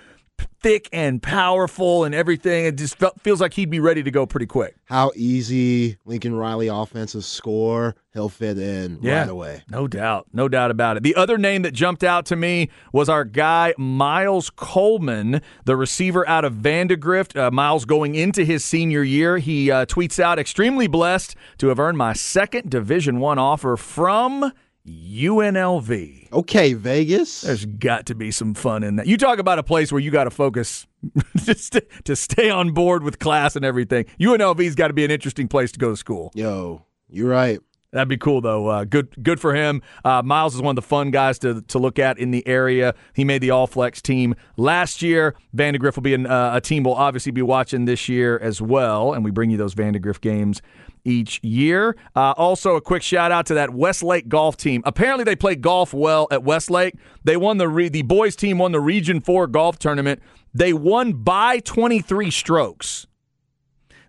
[0.61, 2.65] thick and powerful and everything.
[2.65, 4.75] It just felt, feels like he'd be ready to go pretty quick.
[4.85, 9.63] How easy Lincoln Riley offenses score, he'll fit in right away.
[9.69, 10.27] No doubt.
[10.33, 11.03] No doubt about it.
[11.03, 16.27] The other name that jumped out to me was our guy, Miles Coleman, the receiver
[16.27, 17.35] out of Vandegrift.
[17.37, 19.37] Uh, Miles going into his senior year.
[19.37, 24.51] He uh, tweets out, extremely blessed to have earned my second Division One offer from
[24.89, 26.31] UNLV.
[26.31, 27.41] Okay, Vegas.
[27.41, 29.07] There's got to be some fun in that.
[29.07, 30.87] You talk about a place where you got to focus
[31.35, 34.05] just to, to stay on board with class and everything.
[34.19, 36.31] UNLV's got to be an interesting place to go to school.
[36.35, 37.59] Yo, you're right.
[37.91, 38.67] That'd be cool, though.
[38.67, 39.81] Uh, good, good for him.
[40.05, 42.93] Uh, Miles is one of the fun guys to to look at in the area.
[43.13, 45.33] He made the All Flex team last year.
[45.53, 49.13] Vandegrift will be an, uh, a team we'll obviously be watching this year as well,
[49.13, 50.61] and we bring you those Vandegrift games
[51.03, 51.95] each year.
[52.15, 54.81] Uh, also, a quick shout out to that Westlake golf team.
[54.85, 56.95] Apparently, they play golf well at Westlake.
[57.23, 60.21] They won the re- the boys team won the Region Four golf tournament.
[60.53, 63.07] They won by 23 strokes.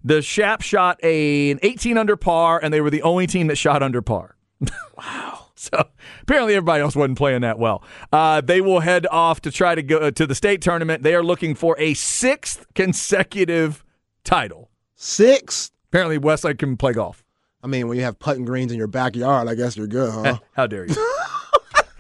[0.03, 3.57] The Shap shot a, an 18 under par, and they were the only team that
[3.57, 4.37] shot under par.
[4.97, 5.47] wow.
[5.61, 5.91] So
[6.23, 7.85] apparently everybody else wasn't playing that well.
[8.11, 11.03] Uh, they will head off to try to go uh, to the state tournament.
[11.03, 13.85] They are looking for a sixth consecutive
[14.25, 14.71] title.
[14.95, 15.71] Six.
[15.91, 17.25] Apparently Westlake can play golf.
[17.65, 20.39] I mean, when you have putting greens in your backyard, I guess you're good, huh?
[20.53, 20.95] How dare you?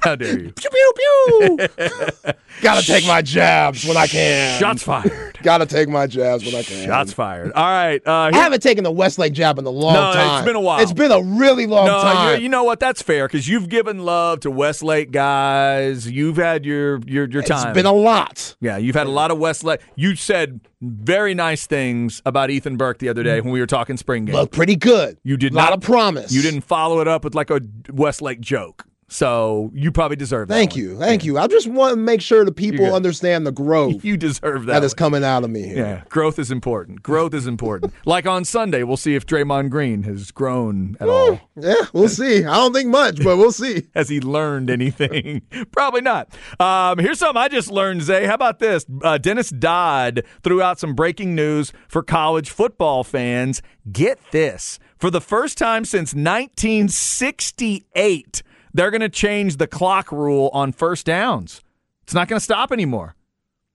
[0.03, 0.53] How dare you?
[0.53, 1.69] pew pew pew.
[2.63, 4.59] Gotta take my jabs when I can.
[4.59, 5.39] Shots fired.
[5.43, 6.87] Gotta take my jabs when I can.
[6.87, 7.53] Shots fired.
[7.53, 8.01] All right.
[8.07, 10.45] Uh, I haven't taken the Westlake jab in a long No, it's time.
[10.45, 10.81] been a while.
[10.81, 12.43] It's been a really long no, time.
[12.43, 12.81] you know what?
[12.81, 16.11] That's fair because you've given love to Westlake guys.
[16.11, 17.69] You've had your your your time.
[17.69, 18.57] it's been a lot.
[18.61, 19.81] Yeah, you've had a lot of Westlake.
[19.97, 23.97] You said very nice things about Ethan Burke the other day when we were talking
[23.97, 24.35] spring game.
[24.35, 25.19] Looked pretty good.
[25.25, 26.33] You did lot not- of promise.
[26.33, 27.61] You didn't follow it up with like a
[27.91, 28.85] Westlake joke.
[29.13, 30.55] So you probably deserve that.
[30.55, 30.79] Thank one.
[30.81, 30.97] you.
[30.97, 31.37] Thank you.
[31.37, 34.75] I just want to make sure the people understand the growth You deserve that.
[34.75, 34.99] that is one.
[34.99, 35.85] coming out of me here.
[35.85, 37.03] Yeah, growth is important.
[37.03, 37.93] Growth is important.
[38.07, 41.41] like on Sunday, we'll see if Draymond Green has grown at all.
[41.57, 42.45] Yeah, we'll see.
[42.45, 43.89] I don't think much, but we'll see.
[43.97, 45.43] Has he learned anything?
[45.73, 46.29] Probably not.
[46.61, 48.27] Um, here's something I just learned, Zay.
[48.27, 48.87] How about this?
[49.03, 53.61] Uh, Dennis Dodd threw out some breaking news for college football fans.
[53.91, 54.79] Get this.
[54.99, 58.43] For the first time since 1968,
[58.73, 61.63] they're going to change the clock rule on first downs.
[62.03, 63.15] It's not going to stop anymore.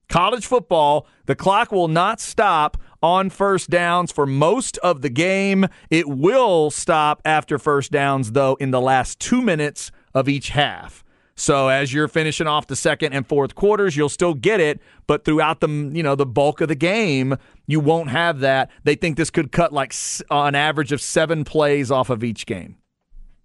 [0.08, 5.66] College football, the clock will not stop on first downs for most of the game.
[5.90, 11.02] It will stop after first downs, though, in the last two minutes of each half.
[11.34, 15.26] So as you're finishing off the second and fourth quarters, you'll still get it, but
[15.26, 18.70] throughout the you know the bulk of the game, you won't have that.
[18.84, 19.94] They think this could cut like
[20.30, 22.76] an average of seven plays off of each game.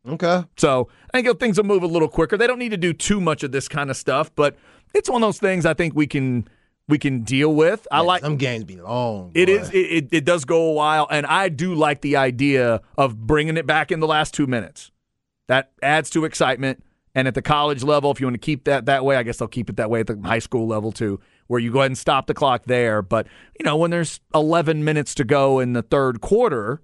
[0.07, 0.43] Okay.
[0.57, 2.37] So I think things will move a little quicker.
[2.37, 4.55] They don't need to do too much of this kind of stuff, but
[4.93, 6.47] it's one of those things I think we can
[6.87, 7.87] we can deal with.
[7.91, 9.31] I like Some games be long.
[9.33, 9.53] it boy.
[9.53, 13.15] is it, it, it does go a while, and I do like the idea of
[13.15, 14.91] bringing it back in the last two minutes.
[15.47, 16.83] That adds to excitement.
[17.13, 19.37] And at the college level, if you want to keep that that way, I guess
[19.37, 21.91] they'll keep it that way at the high school level too, where you go ahead
[21.91, 23.01] and stop the clock there.
[23.01, 23.27] But
[23.59, 26.81] you know, when there's 11 minutes to go in the third quarter,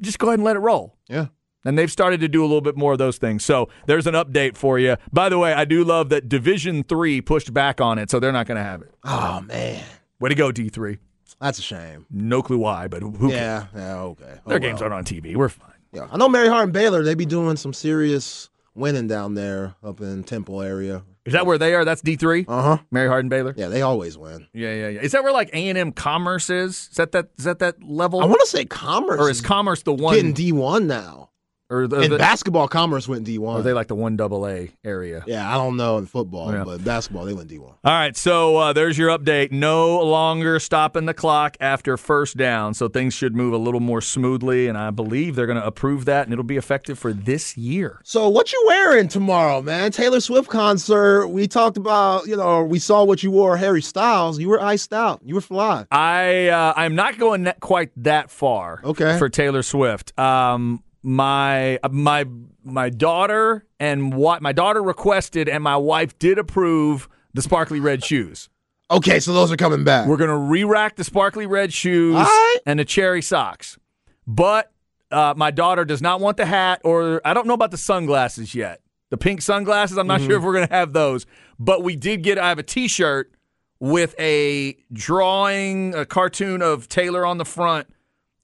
[0.00, 0.96] just go ahead and let it roll.
[1.08, 1.26] Yeah.
[1.64, 3.44] And they've started to do a little bit more of those things.
[3.44, 4.96] So there's an update for you.
[5.12, 8.32] By the way, I do love that Division Three pushed back on it, so they're
[8.32, 8.94] not going to have it.
[9.04, 9.84] Oh man,
[10.20, 10.98] Way to go, D three.
[11.40, 12.06] that's a shame.
[12.10, 13.32] No clue why, but who cares?
[13.32, 13.66] Yeah.
[13.74, 14.00] Yeah.
[14.00, 14.38] Okay.
[14.46, 14.92] Oh, Their games well.
[14.92, 15.36] aren't on TV.
[15.36, 15.68] We're fine.
[15.92, 16.06] Yeah.
[16.10, 17.02] I know Mary Hardin Baylor.
[17.02, 21.02] They be doing some serious winning down there up in Temple area.
[21.26, 21.84] Is that where they are?
[21.84, 22.46] That's D three.
[22.48, 22.78] Uh huh.
[22.90, 23.52] Mary Hardin Baylor.
[23.56, 24.46] Yeah, they always win.
[24.54, 25.00] Yeah, yeah, yeah.
[25.00, 26.88] Is that where like A and M Commerce is?
[26.90, 28.20] Is that that is that that level?
[28.22, 30.14] I want to say Commerce or is Commerce the one?
[30.14, 31.29] getting D one now.
[31.70, 33.58] Or the, In the- basketball, Commerce went D one.
[33.60, 35.22] are they like the one double A area?
[35.26, 36.64] yeah, I don't know in football, Yeah.
[36.64, 37.74] but basketball they went D one.
[37.84, 39.52] All right, so uh, there's your update.
[39.52, 44.00] No longer stopping the clock after first down, so things should move a little more
[44.00, 47.56] smoothly, and I believe they're going to approve that, and it'll be effective for this
[47.56, 48.00] year.
[48.04, 49.92] So what you wearing tomorrow, man?
[49.92, 51.28] Taylor Swift concert.
[51.28, 54.38] We talked about, you know, we saw what you wore, Harry Styles.
[54.38, 55.20] You were iced out.
[55.24, 55.86] You were fly.
[55.90, 58.80] I uh, I'm not going that, quite that far.
[58.82, 59.18] Okay.
[59.18, 62.26] For Taylor Swift, um, my my
[62.64, 68.04] my daughter and what my daughter requested, and my wife did approve the sparkly red
[68.04, 68.48] shoes.
[68.90, 70.08] Okay, so those are coming back.
[70.08, 72.58] We're gonna re-rack the sparkly red shoes right.
[72.66, 73.78] and the cherry socks.
[74.26, 74.72] But
[75.10, 78.54] uh, my daughter does not want the hat, or I don't know about the sunglasses
[78.54, 78.80] yet.
[79.10, 81.26] The pink sunglasses, I'm not sure if we're gonna have those.
[81.58, 82.38] But we did get.
[82.38, 83.32] I have a T-shirt
[83.80, 87.88] with a drawing, a cartoon of Taylor on the front,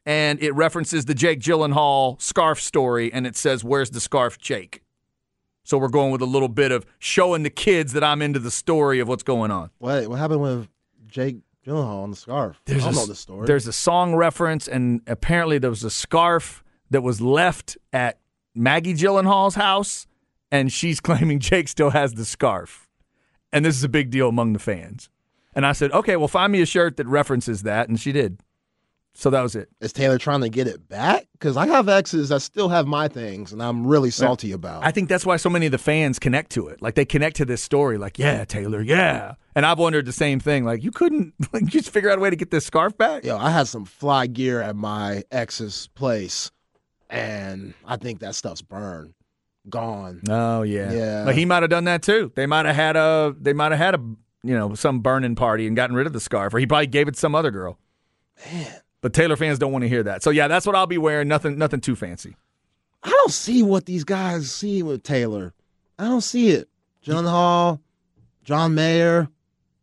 [0.07, 4.83] and it references the Jake Gyllenhaal scarf story, and it says, "Where's the scarf, Jake?"
[5.65, 8.53] So we're going with a little bit of showing the kids that I'm into the
[8.53, 9.71] story of what's going on.
[9.79, 10.69] what what happened with
[11.09, 12.63] Jake Gyllenhaal on the scarf?
[12.69, 13.47] I don't a, know the story.
[13.47, 18.21] There's a song reference, and apparently there was a scarf that was left at
[18.55, 20.07] Maggie Gyllenhaal's house,
[20.53, 22.89] and she's claiming Jake still has the scarf.
[23.53, 25.09] And this is a big deal among the fans.
[25.55, 28.41] And I said, okay, well, find me a shirt that references that, and she did.
[29.19, 29.71] So that was it.
[29.81, 31.27] Is Taylor trying to get it back?
[31.33, 34.85] Because I have exes that still have my things, and I'm really salty about.
[34.85, 36.83] I think that's why so many of the fans connect to it.
[36.83, 37.97] Like they connect to this story.
[37.97, 39.37] Like, yeah, Taylor, yeah.
[39.55, 40.67] And I've wondered the same thing.
[40.67, 43.25] Like, you couldn't like just figure out a way to get this scarf back.
[43.25, 46.51] Yo, I had some fly gear at my ex's place,
[47.09, 49.15] and I think that stuff's burned,
[49.71, 50.21] gone.
[50.29, 51.25] Oh yeah, Yeah.
[51.25, 52.33] But he might have done that too.
[52.37, 53.99] They might have had a they might have had a
[54.43, 57.09] you know some burning party and gotten rid of the scarf, or he probably gave
[57.09, 57.79] it to some other girl.
[58.53, 60.25] Man, But Taylor fans don't want to hear that.
[60.25, 61.29] So yeah, that's what I'll be wearing.
[61.29, 62.35] Nothing nothing too fancy.
[63.05, 65.55] I don't see what these guys see with Taylor.
[65.97, 66.69] I don't see it.
[67.03, 67.81] John Hall,
[68.43, 69.29] John Mayer,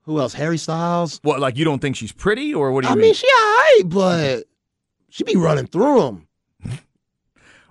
[0.01, 0.33] who else?
[0.33, 1.21] Harry Styles.
[1.23, 3.03] What like you don't think she's pretty, or what do you I mean?
[3.03, 4.43] mean, she alright, but
[5.07, 6.27] she be running through them.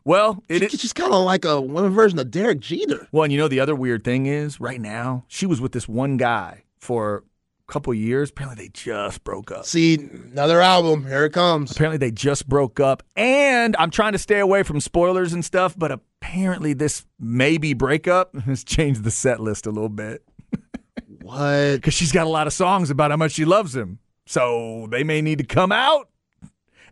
[0.06, 0.80] well, it is.
[0.80, 3.08] She's kind of like a women version of Derek Jeter.
[3.12, 5.86] Well, and you know the other weird thing is right now she was with this
[5.86, 7.24] one guy for
[7.66, 8.31] couple years.
[8.31, 9.64] Apparently they just broke up.
[9.64, 9.94] See,
[10.33, 11.07] another album.
[11.07, 11.70] Here it comes.
[11.72, 15.75] Apparently they just broke up, and I'm trying to stay away from spoilers and stuff.
[15.79, 20.22] But apparently this maybe breakup has changed the set list a little bit
[21.22, 21.72] What?
[21.77, 23.98] because she's got a lot of songs about how much she loves him.
[24.27, 26.09] So they may need to come out.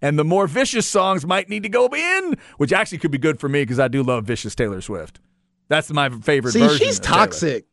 [0.03, 3.39] And the more vicious songs might need to go in, which actually could be good
[3.39, 5.21] for me because I do love vicious Taylor Swift.
[5.69, 6.79] That's my favorite See, version.
[6.87, 7.67] she's toxic.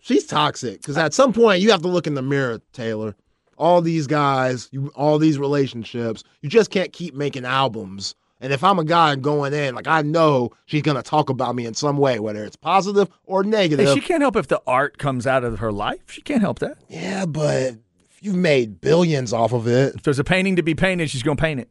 [0.00, 3.14] She's toxic because at some point you have to look in the mirror, Taylor.
[3.58, 8.14] All these guys, you, all these relationships, you just can't keep making albums.
[8.40, 11.66] And if I'm a guy going in, like I know she's gonna talk about me
[11.66, 13.86] in some way, whether it's positive or negative.
[13.86, 16.00] Hey, she can't help if the art comes out of her life.
[16.10, 16.78] She can't help that.
[16.88, 17.74] yeah, but
[18.22, 19.94] you've made billions off of it.
[19.94, 21.68] If there's a painting to be painted, she's going to paint it.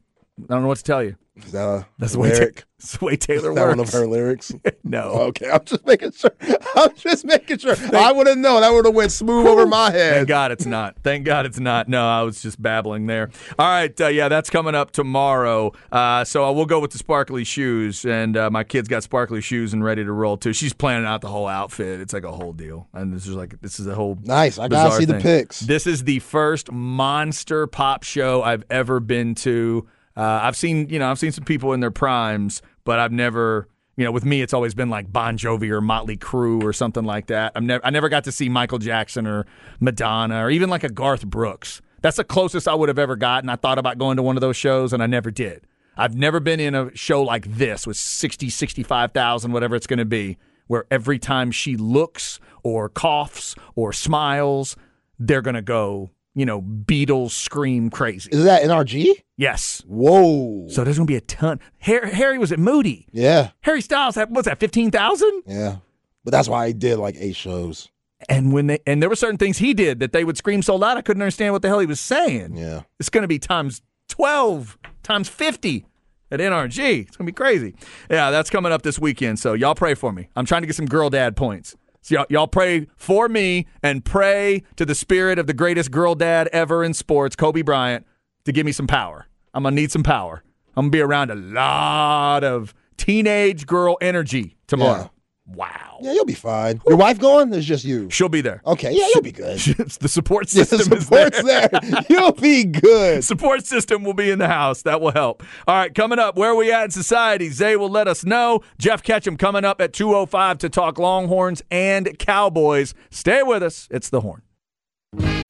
[0.49, 1.15] I don't know what to tell you.
[1.45, 2.65] Is that a That's the way, lyric?
[2.79, 3.77] That's the way Taylor Is that works.
[3.77, 4.51] one of her lyrics?
[4.83, 5.03] no.
[5.29, 6.31] okay, I'm just making sure.
[6.75, 7.75] I'm just making sure.
[7.93, 8.59] I would have known.
[8.59, 10.15] That would have went smooth over my head.
[10.15, 10.97] Thank God it's not.
[11.01, 11.87] Thank God it's not.
[11.87, 13.29] No, I was just babbling there.
[13.57, 15.71] All right, uh, yeah, that's coming up tomorrow.
[15.93, 19.39] Uh, so I will go with the sparkly shoes, and uh, my kid's got sparkly
[19.39, 20.51] shoes and ready to roll too.
[20.51, 22.01] She's planning out the whole outfit.
[22.01, 24.59] It's like a whole deal, and this is like this is a whole Nice.
[24.59, 25.21] I gotta bizarre see the thing.
[25.21, 25.61] pics.
[25.61, 29.87] This is the first monster pop show I've ever been to.
[30.19, 33.69] Uh, I've seen, you know, I've seen some people in their primes, but I've never,
[33.95, 37.05] you know, with me, it's always been like Bon Jovi or Motley Crue or something
[37.05, 37.53] like that.
[37.55, 39.45] I've never, I never got to see Michael Jackson or
[39.79, 41.81] Madonna or even like a Garth Brooks.
[42.01, 43.49] That's the closest I would have ever gotten.
[43.49, 45.65] I thought about going to one of those shows, and I never did.
[45.95, 50.05] I've never been in a show like this with 60, 65,000, whatever it's going to
[50.05, 54.75] be, where every time she looks or coughs or smiles,
[55.17, 58.29] they're going to go, you know, Beatles scream crazy.
[58.31, 59.11] Is that NRG?
[59.37, 59.83] Yes.
[59.87, 60.67] Whoa.
[60.69, 61.59] So there's going to be a ton.
[61.79, 63.07] Harry, Harry was at Moody.
[63.11, 65.43] yeah, Harry Styles had, what's that, 15,000?
[65.47, 65.77] yeah.
[66.25, 67.89] But that's why he did like eight shows.
[68.27, 70.75] And when they, and there were certain things he did that they would scream so
[70.75, 72.57] loud I couldn't understand what the hell he was saying.
[72.57, 72.81] Yeah.
[72.99, 75.85] It's going to be times 12, times 50
[76.29, 77.07] at NRG.
[77.07, 77.73] It's going to be crazy.
[78.11, 79.39] Yeah, that's coming up this weekend.
[79.39, 80.27] So y'all pray for me.
[80.35, 81.75] I'm trying to get some girl dad points.
[82.01, 86.15] So y'all, y'all pray for me and pray to the spirit of the greatest girl
[86.15, 88.05] dad ever in sports, Kobe Bryant,
[88.45, 89.27] to give me some power.
[89.53, 90.43] I'm going to need some power.
[90.75, 95.11] I'm going to be around a lot of teenage girl energy tomorrow.
[95.49, 95.55] Yeah.
[95.55, 95.97] Wow.
[96.01, 96.79] Yeah, you'll be fine.
[96.87, 97.53] Your wife going?
[97.53, 98.09] It's just you.
[98.09, 98.61] She'll be there.
[98.65, 99.57] Okay, yeah, you'll be good.
[99.59, 101.31] the support Yeah, system the is there.
[101.33, 101.43] support's
[101.91, 102.05] there.
[102.09, 103.23] You'll be good.
[103.23, 104.83] support system will be in the house.
[104.83, 105.43] That will help.
[105.67, 107.49] All right, coming up, where are we at in society?
[107.49, 108.61] Zay will let us know.
[108.77, 112.93] Jeff Ketchum coming up at 2.05 to talk Longhorns and Cowboys.
[113.09, 113.87] Stay with us.
[113.91, 114.41] It's The Horn.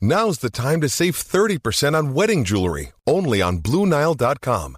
[0.02, 4.78] Now's the time to save 30% on wedding jewelry, only on BlueNile.com.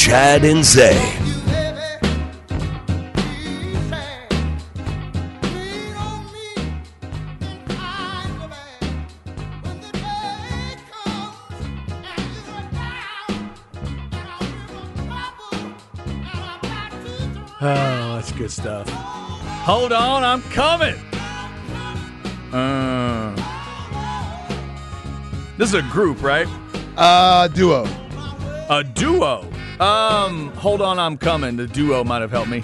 [0.00, 0.96] Chad and Zay.
[17.60, 18.88] Oh, that's good stuff.
[18.88, 20.94] Hold on, I'm coming.
[22.54, 23.34] Uh,
[25.58, 26.48] this is a group, right?
[26.96, 27.84] Uh, duo.
[28.70, 29.46] A duo.
[29.80, 31.56] Um, hold on, I'm coming.
[31.56, 32.62] The duo might have helped me.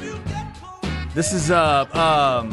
[1.15, 2.51] This is uh um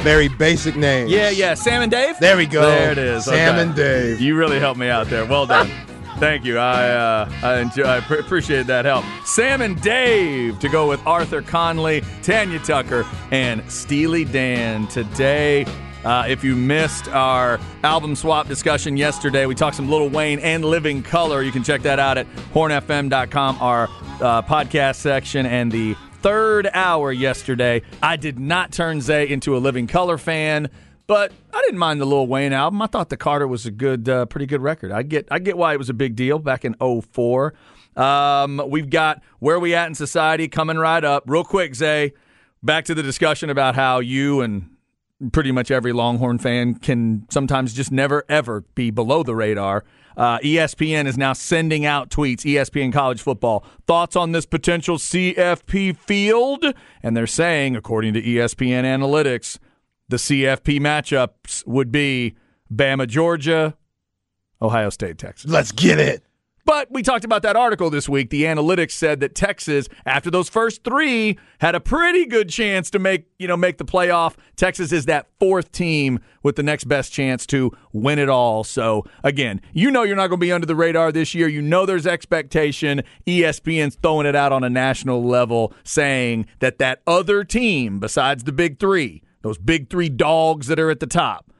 [0.00, 1.10] Very basic names.
[1.10, 2.18] yeah yeah Sam and Dave.
[2.18, 2.62] There we go.
[2.62, 3.24] There it is.
[3.26, 3.62] Sam Okay.
[3.62, 4.20] and Dave.
[4.20, 5.26] You really helped me out there.
[5.26, 5.70] Well done.
[6.18, 6.58] Thank you.
[6.58, 9.04] I uh, I, enjoy, I pr- appreciate that help.
[9.26, 15.64] Sam and Dave to go with Arthur Conley, Tanya Tucker, and Steely Dan today.
[16.04, 20.64] Uh, if you missed our album swap discussion yesterday, we talked some Little Wayne and
[20.64, 21.42] Living Colour.
[21.42, 23.84] You can check that out at hornfm.com, our
[24.20, 27.82] uh, podcast section, and the third hour yesterday.
[28.02, 30.70] I did not turn Zay into a Living Colour fan.
[31.08, 32.82] But I didn't mind the Lil Wayne album.
[32.82, 34.92] I thought the Carter was a good, uh, pretty good record.
[34.92, 37.54] I get, I get why it was a big deal back in 04.
[37.96, 41.24] Um, we've got where we at in society coming right up.
[41.26, 42.12] Real quick, Zay,
[42.62, 44.68] back to the discussion about how you and
[45.32, 49.84] pretty much every Longhorn fan can sometimes just never ever be below the radar.
[50.16, 52.40] Uh, ESPN is now sending out tweets.
[52.40, 56.64] ESPN college football thoughts on this potential CFP field,
[57.02, 59.58] and they're saying, according to ESPN analytics,
[60.08, 62.34] the CFP matchups would be
[62.72, 63.76] Bama, Georgia,
[64.60, 65.50] Ohio State, Texas.
[65.50, 66.22] Let's get it.
[66.68, 68.28] But we talked about that article this week.
[68.28, 72.98] The analytics said that Texas, after those first three, had a pretty good chance to
[72.98, 74.34] make you know make the playoff.
[74.54, 78.64] Texas is that fourth team with the next best chance to win it all.
[78.64, 81.48] So again, you know you're not going to be under the radar this year.
[81.48, 83.02] You know there's expectation.
[83.26, 88.52] ESPN's throwing it out on a national level, saying that that other team besides the
[88.52, 91.50] big three, those big three dogs that are at the top,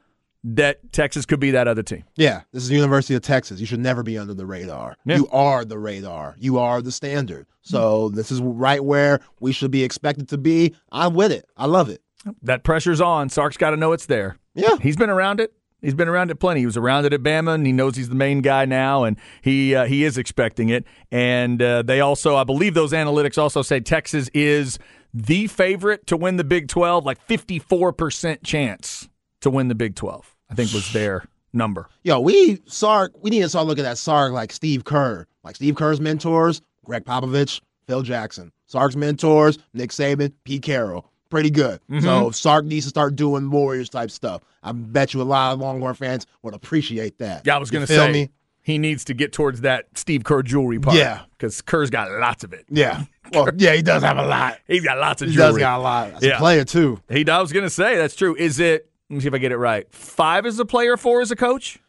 [0.43, 2.03] that Texas could be that other team.
[2.15, 3.59] Yeah, this is the University of Texas.
[3.59, 4.95] You should never be under the radar.
[5.05, 5.17] Yeah.
[5.17, 6.35] You are the radar.
[6.39, 7.47] You are the standard.
[7.61, 10.75] So this is right where we should be expected to be.
[10.91, 11.45] I'm with it.
[11.57, 12.01] I love it.
[12.41, 13.29] that pressure's on.
[13.29, 14.37] Sark's got to know it's there.
[14.55, 14.77] Yeah.
[14.81, 15.53] he's been around it.
[15.81, 16.59] He's been around it plenty.
[16.59, 19.15] He was around it at Bama, and he knows he's the main guy now, and
[19.41, 20.83] he uh, he is expecting it.
[21.09, 24.77] And uh, they also, I believe, those analytics also say Texas is
[25.13, 29.07] the favorite to win the Big Twelve, like fifty four percent chance
[29.41, 30.35] to win the Big Twelve.
[30.49, 31.23] I think was their
[31.53, 31.87] number.
[32.03, 35.25] Yo, we Sark, we need to start looking at Sark like Steve Kerr.
[35.43, 38.51] Like Steve Kerr's mentors, Gregg Popovich, Phil Jackson.
[38.67, 41.05] Sark's mentors, Nick Saban, Pete Carroll.
[41.29, 41.79] Pretty good.
[41.89, 41.99] Mm-hmm.
[42.03, 44.41] So Sark needs to start doing Warriors type stuff.
[44.63, 47.43] I bet you a lot of Longhorn fans would appreciate that.
[47.45, 48.29] Yeah, I was going to say me.
[48.63, 50.97] he needs to get towards that Steve Kerr jewelry part.
[50.97, 51.21] Yeah.
[51.37, 52.65] because Kerr's got lots of it.
[52.69, 53.03] Yeah.
[53.31, 54.57] Well, yeah, he does have a lot.
[54.67, 55.33] He's got lots of jewelry.
[55.33, 55.61] He jewelry.
[55.61, 56.11] does got a lot.
[56.15, 56.35] As Yeah.
[56.35, 56.99] a player too.
[57.09, 58.35] He, I was going to say that's true.
[58.35, 58.89] Is it?
[59.09, 59.91] Let me see if I get it right.
[59.91, 61.79] Five as a player, four as a coach.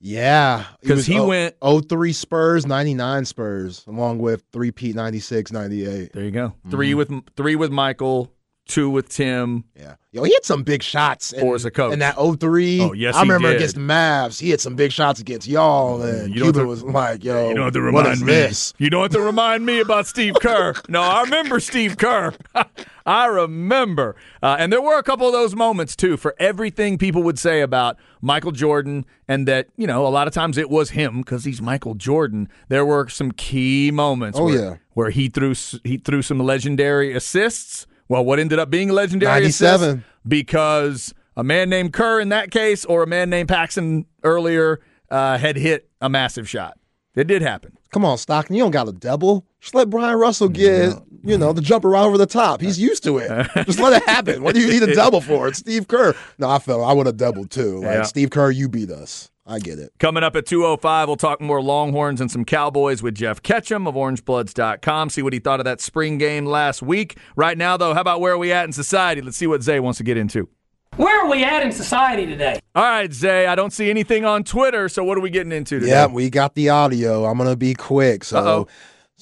[0.00, 0.64] Yeah.
[0.82, 6.12] 'Cause was he o- went- 03 Spurs, 99 Spurs, along with 3 Pete 96, 98.
[6.12, 6.48] There you go.
[6.48, 6.70] Mm-hmm.
[6.70, 8.30] Three with three with Michael,
[8.66, 9.64] two with Tim.
[9.78, 9.96] Yeah.
[10.12, 11.32] Yo, he had some big shots.
[11.32, 11.92] In, Four as a coach.
[11.92, 12.80] In that 03.
[12.80, 13.56] Oh, yes, I remember did.
[13.56, 16.00] against the Mavs, he had some big shots against y'all.
[16.02, 18.26] And You Cuban to- was like, yo, You don't have to remind me.
[18.26, 18.72] this?
[18.78, 20.74] You don't have to remind me about Steve Kerr.
[20.88, 22.32] no, I remember Steve Kerr.
[23.06, 24.14] I remember.
[24.42, 27.60] Uh, and there were a couple of those moments, too, for everything people would say
[27.60, 31.44] about Michael Jordan, and that, you know, a lot of times it was him because
[31.44, 32.48] he's Michael Jordan.
[32.68, 34.76] There were some key moments Oh, where, yeah.
[34.92, 37.86] where he threw he threw some legendary assists.
[38.08, 39.88] Well, what ended up being legendary 97.
[39.88, 44.80] assists because a man named Kerr in that case, or a man named Paxson earlier,
[45.10, 46.78] uh, had hit a massive shot.
[47.14, 47.76] It did happen.
[47.92, 49.46] Come on, Stockton, you don't got a double.
[49.60, 52.60] Just let Bryon Russell get, you know, the jumper right over the top.
[52.60, 53.28] He's used to it.
[53.66, 54.42] Just let it happen.
[54.42, 55.46] What do you need a double for?
[55.46, 56.14] It's Steve Kerr.
[56.38, 57.76] No, I felt I would have doubled too.
[57.76, 58.02] Like Yeah.
[58.02, 59.30] Steve Kerr, you beat us.
[59.46, 59.92] I get it.
[59.98, 63.94] Coming up at 205, we'll talk more Longhorns and some Cowboys with Jeff Ketchum of
[63.94, 65.10] OrangeBloods.com.
[65.10, 67.18] See what he thought of that spring game last week.
[67.36, 69.20] Right now, though, how about where are we at in society?
[69.20, 70.48] Let's see what Zay wants to get into.
[70.96, 72.60] Where are we at in society today?
[72.74, 75.80] All right, Zay, I don't see anything on Twitter, so what are we getting into
[75.80, 75.90] today?
[75.90, 77.24] Yeah, we got the audio.
[77.26, 78.22] I'm gonna be quick.
[78.24, 78.66] So, Uh-oh.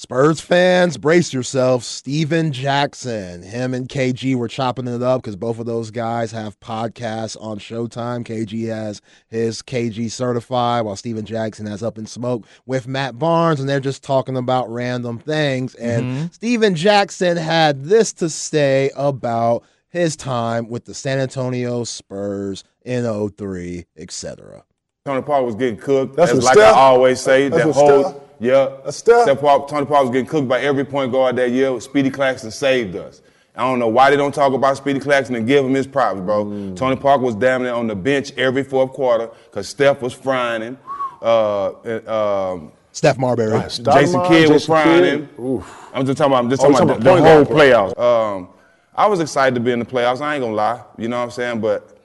[0.03, 1.85] Spurs fans, brace yourself.
[1.85, 6.59] Stephen Jackson, him and KG were chopping it up because both of those guys have
[6.59, 8.25] podcasts on Showtime.
[8.25, 13.61] KG has his KG certified, while Stephen Jackson has All the Smoke with Matt Barnes,
[13.61, 15.77] and they're just talking about random things.
[15.77, 16.27] And mm-hmm.
[16.33, 23.05] Stephen Jackson had this to say about his time with the San Antonio Spurs in
[23.31, 24.65] 03, etc.
[25.05, 26.17] Tony Parker was getting cooked.
[26.17, 26.75] That's That's like step.
[26.75, 28.22] I always say, That's that a whole step.
[28.43, 28.71] Yeah.
[28.85, 29.23] That's Steph.
[29.23, 31.81] Steph Park, Tony Parker was getting cooked by every point guard that year.
[31.81, 33.23] Speedy Claxton saved us.
[33.55, 36.21] I don't know why they don't talk about Speedy Claxton and give him his props,
[36.21, 36.47] bro.
[36.47, 36.77] Mm.
[36.77, 40.63] Tony Parker was damn near on the bench every fourth quarter because Steph was frying
[40.63, 40.79] him.
[41.21, 43.59] Uh, and, um, Steph Marbury.
[43.61, 45.21] Jason Stoudemire, Kidd was frying Kidd.
[45.21, 45.45] him.
[45.45, 45.89] Oof.
[45.95, 47.99] I'm just talking about, I'm just Oh, talking you about talking the, the whole playoffs.
[47.99, 48.49] Um,
[48.95, 50.21] I was excited to be in the playoffs.
[50.21, 50.83] I ain't gonna lie.
[50.99, 51.61] You know what I'm saying?
[51.61, 51.97] But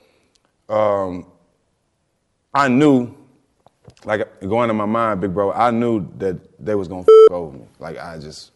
[0.70, 1.26] um,
[2.54, 3.14] I knew,
[4.06, 7.58] like going in my mind, big bro, I knew that they was gonna f- over
[7.58, 7.66] me.
[7.80, 8.52] Like I just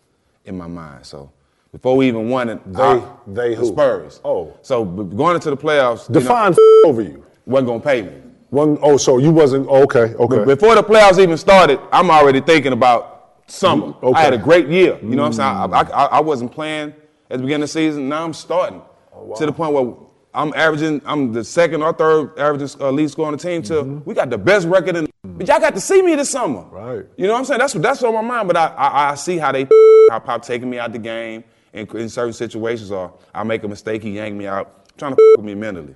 [0.46, 1.06] in my mind.
[1.06, 1.32] So
[1.72, 3.66] before we even won it, They- I- they the?
[3.66, 4.20] Spurs.
[4.24, 4.54] Oh.
[4.62, 7.24] so going into the playoffs, you know, Define f- over you.
[7.46, 8.12] wasn't gonna pay me.
[8.50, 10.14] One, oh, so you wasn't oh, okay?
[10.16, 10.36] Okay.
[10.38, 13.88] But before the playoffs even started, I'm already thinking about summer.
[13.88, 14.20] Mm, okay.
[14.20, 15.00] I had a great year.
[15.02, 15.56] You know what I'm saying?
[15.72, 15.92] Mm.
[15.92, 16.90] I, I, I wasn't playing
[17.30, 18.10] at the beginning of the season.
[18.10, 18.82] Now I'm starting
[19.16, 19.94] oh, to the point where
[20.34, 21.02] I'm averaging.
[21.06, 23.62] I'm the second or third averaging uh, lead scorer on the team.
[23.64, 25.10] To we got the best record in.
[25.24, 26.64] But y'all got to see me this summer.
[26.64, 27.06] Right.
[27.18, 27.60] You know what I'm saying?
[27.60, 28.48] That's what that's on my mind.
[28.48, 29.68] But I I, I see how they
[30.10, 33.68] how Pop taking me out the game in, in certain situations, or I make a
[33.68, 35.96] mistake, he yank me out, trying to with me mentally.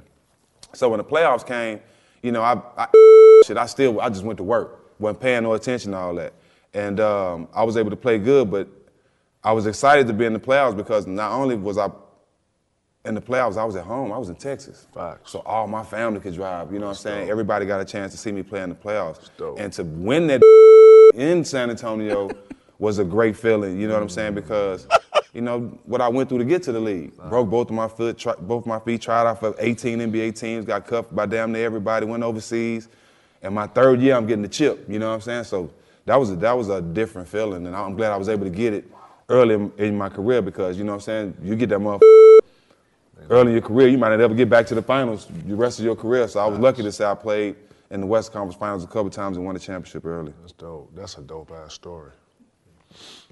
[0.74, 1.80] So when the playoffs came,
[2.22, 5.54] you know, I, I shit, I still, I just went to work, wasn't paying no
[5.54, 6.34] attention to all that,
[6.74, 8.68] and um, I was able to play good, but
[9.44, 11.90] I was excited to be in the playoffs because not only was I
[13.06, 15.32] in the playoffs, I was at home, I was in Texas, Facts.
[15.32, 16.72] so all my family could drive.
[16.72, 17.30] You know what I'm saying?
[17.30, 19.60] Everybody got a chance to see me play in the playoffs, dope.
[19.60, 20.42] and to win that
[21.16, 22.30] in San Antonio
[22.80, 23.80] was a great feeling.
[23.80, 24.34] You know what I'm saying?
[24.36, 24.88] Because
[25.34, 27.16] you know what I went through to get to the league.
[27.30, 29.02] Broke both of my foot, tri- both my feet.
[29.02, 30.66] Tried out for 18 NBA teams.
[30.66, 32.06] Got cuffed by damn near everybody.
[32.06, 32.88] Went overseas.
[33.42, 34.86] And my third year, I'm getting the chip.
[34.90, 35.44] You know what I'm saying?
[35.44, 35.70] So
[36.06, 38.50] that was a, that was a different feeling, and I'm glad I was able to
[38.50, 38.86] get it
[39.30, 41.38] early in, in my career because you know what I'm saying.
[41.44, 42.35] You get that motherfucker
[43.30, 45.80] early in your career, you might not ever get back to the finals the rest
[45.80, 46.28] of your career.
[46.28, 47.56] So I was lucky to say I played
[47.92, 50.34] in the West Conference Finals a couple times and won the championship early.
[50.42, 50.92] That's dope.
[50.96, 52.12] That's a dope ass story.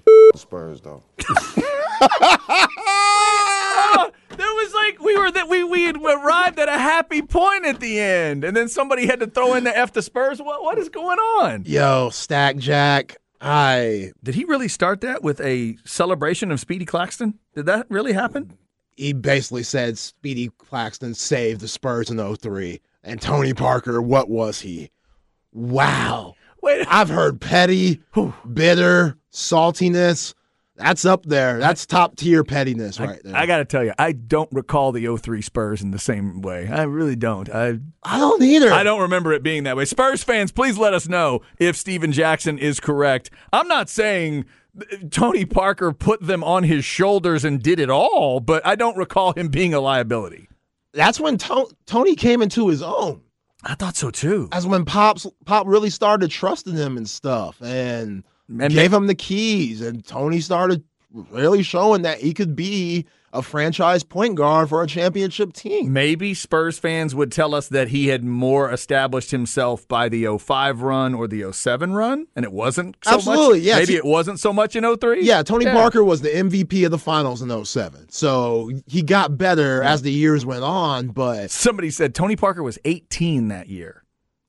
[0.06, 1.02] The Spurs though.
[4.36, 7.80] There was like we were that we we had arrived at a happy point at
[7.80, 10.40] the end, and then somebody had to throw in the F the Spurs.
[10.40, 11.64] What what is going on?
[11.66, 13.16] Yo, Stack Jack.
[13.40, 17.38] I Did he really start that with a celebration of Speedy Claxton?
[17.54, 18.56] Did that really happen?
[18.96, 22.80] He basically said Speedy Claxton saved the Spurs in 03.
[23.02, 24.90] And Tony Parker, what was he?
[25.52, 26.34] Wow.
[26.62, 28.00] Wait, I've heard petty,
[28.50, 30.34] bitter, saltiness.
[30.76, 31.58] That's up there.
[31.58, 33.36] That's top tier pettiness right there.
[33.36, 36.66] I got to tell you, I don't recall the 03 Spurs in the same way.
[36.68, 37.48] I really don't.
[37.48, 38.72] I I don't either.
[38.72, 39.84] I don't remember it being that way.
[39.84, 43.30] Spurs fans, please let us know if Stephen Jackson is correct.
[43.52, 44.46] I'm not saying
[45.10, 49.32] Tony Parker put them on his shoulders and did it all, but I don't recall
[49.32, 50.48] him being a liability.
[50.92, 53.20] That's when to- Tony came into his own.
[53.64, 54.48] I thought so too.
[54.52, 59.14] That's when Pop's Pop really started trusting him and stuff, and, And gave him the
[59.14, 59.80] keys.
[59.80, 60.84] And Tony started
[61.30, 65.92] really showing that he could be a franchise point guard for a championship team.
[65.92, 70.80] Maybe Spurs fans would tell us that he had more established himself by the 05
[70.82, 73.66] run or the 07 run, and it wasn't so Absolutely, much.
[73.66, 73.78] yes.
[73.80, 75.22] Maybe it wasn't so much in 03.
[75.24, 78.08] Yeah, Tony Parker was the MVP of the finals in 07.
[78.10, 82.78] So he got better as the years went on, but Somebody said Tony Parker was
[82.84, 84.04] 18 that year.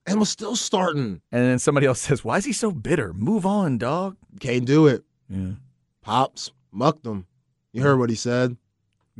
[0.05, 1.21] and was still starting.
[1.31, 3.11] And then somebody else says, Why is he so bitter?
[3.13, 4.15] Move on, dog.
[4.39, 5.03] Can't do it.
[5.27, 5.53] Yeah.
[6.01, 7.25] Pops mucked him.
[7.73, 8.55] You heard what he said.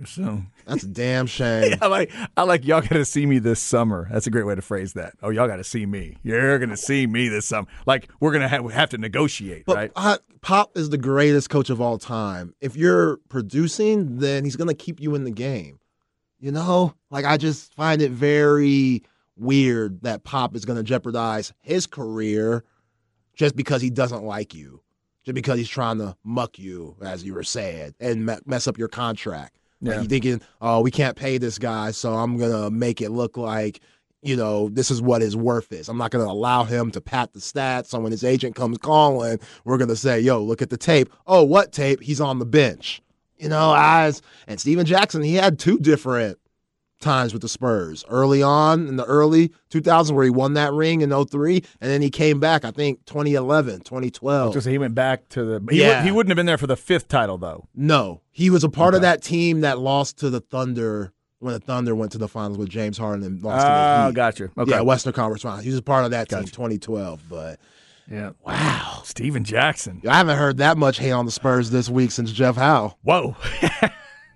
[0.04, 1.78] So That's a damn shame.
[1.82, 4.10] I like I like y'all gotta see me this summer.
[4.12, 5.14] That's a great way to phrase that.
[5.24, 6.18] Oh, y'all gotta see me.
[6.24, 7.68] You're gonna see me this summer.
[7.86, 9.92] Like we're gonna have, have to negotiate, But right?
[9.96, 12.54] uh, Pop is the greatest coach of all time.
[12.60, 15.80] If you're producing, then he's to keep you in the game.
[16.40, 19.04] You know, like I just find it very
[19.38, 22.64] weird that Pop is to jeopardize his career
[23.36, 24.82] just because he doesn't like you,
[25.24, 28.78] just because he's trying to muck you, as you were saying, and me- mess up
[28.78, 29.58] your contract.
[29.86, 30.02] Like Yeah.
[30.02, 33.80] you thinking, oh, we can't pay this guy, so I'm gonna make it look like,
[34.22, 35.88] you know, this is what his worth is.
[35.88, 37.88] I'm not gonna allow him to pat the stats.
[37.88, 41.10] So when his agent comes calling, we're gonna say, yo, look at the tape.
[41.28, 42.02] Oh, what tape?
[42.02, 43.02] He's on the bench.
[43.38, 46.38] You know, as and Stephen Jackson, he had two different
[47.02, 48.04] times with the Spurs.
[48.10, 52.02] Early on in the early 2000s where he won that ring in 03 and then
[52.02, 54.54] he came back I think 2011, 2012.
[54.54, 55.64] Just he went back to the.
[55.70, 55.98] He, Yeah.
[56.00, 57.68] would, he wouldn't have been there for the fifth title though.
[57.76, 61.60] No, he was a part of that team that lost to the Thunder when the
[61.60, 64.16] Thunder went to the finals with James Harden and lost to the Oh, Heat.
[64.16, 64.50] gotcha.
[64.58, 64.72] Okay.
[64.72, 65.64] Yeah, Western Conference Finals.
[65.64, 67.24] He was a part of that team 2012.
[67.30, 67.60] But
[68.10, 68.32] Yeah.
[68.46, 70.02] wow, Stephen Jackson.
[70.10, 72.96] I haven't heard that much hate on the Spurs this week since Jeff Howe.
[73.04, 73.36] Whoa.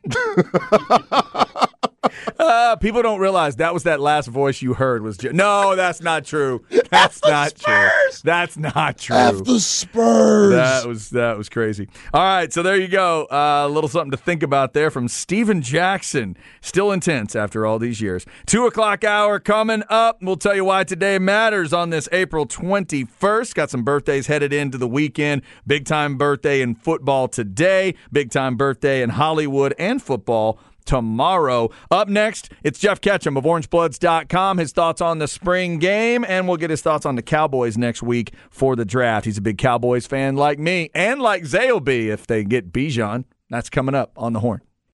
[2.39, 5.17] uh, people don't realize that was that last voice you heard was.
[5.17, 6.63] Ju- no, that's not true.
[6.89, 7.89] That's not true.
[8.23, 9.15] That's not true.
[9.15, 10.51] F the Spurs.
[10.51, 11.89] That was that was crazy.
[12.13, 13.25] All right, so there you go.
[13.25, 16.37] Uh, a little something to think about there from Stephen Jackson.
[16.61, 18.25] Still intense after all these years.
[18.45, 20.21] Two o'clock hour coming up.
[20.21, 23.55] We'll tell you why today matters on this April twenty first.
[23.55, 25.41] Got some birthdays headed into the weekend.
[25.67, 27.95] Big time birthday in football today.
[28.11, 31.69] Big time birthday in Hollywood and football tomorrow.
[31.91, 34.57] Up next, it's Jeff Ketchum of OrangeBloods.com.
[34.57, 38.01] His thoughts on the spring game, and we'll get his thoughts on the Cowboys next
[38.01, 39.25] week for the draft.
[39.25, 41.43] He's a big Cowboys fan like me, and like
[41.83, 43.25] be if they get Bijan.
[43.51, 44.61] That's coming up on the horn.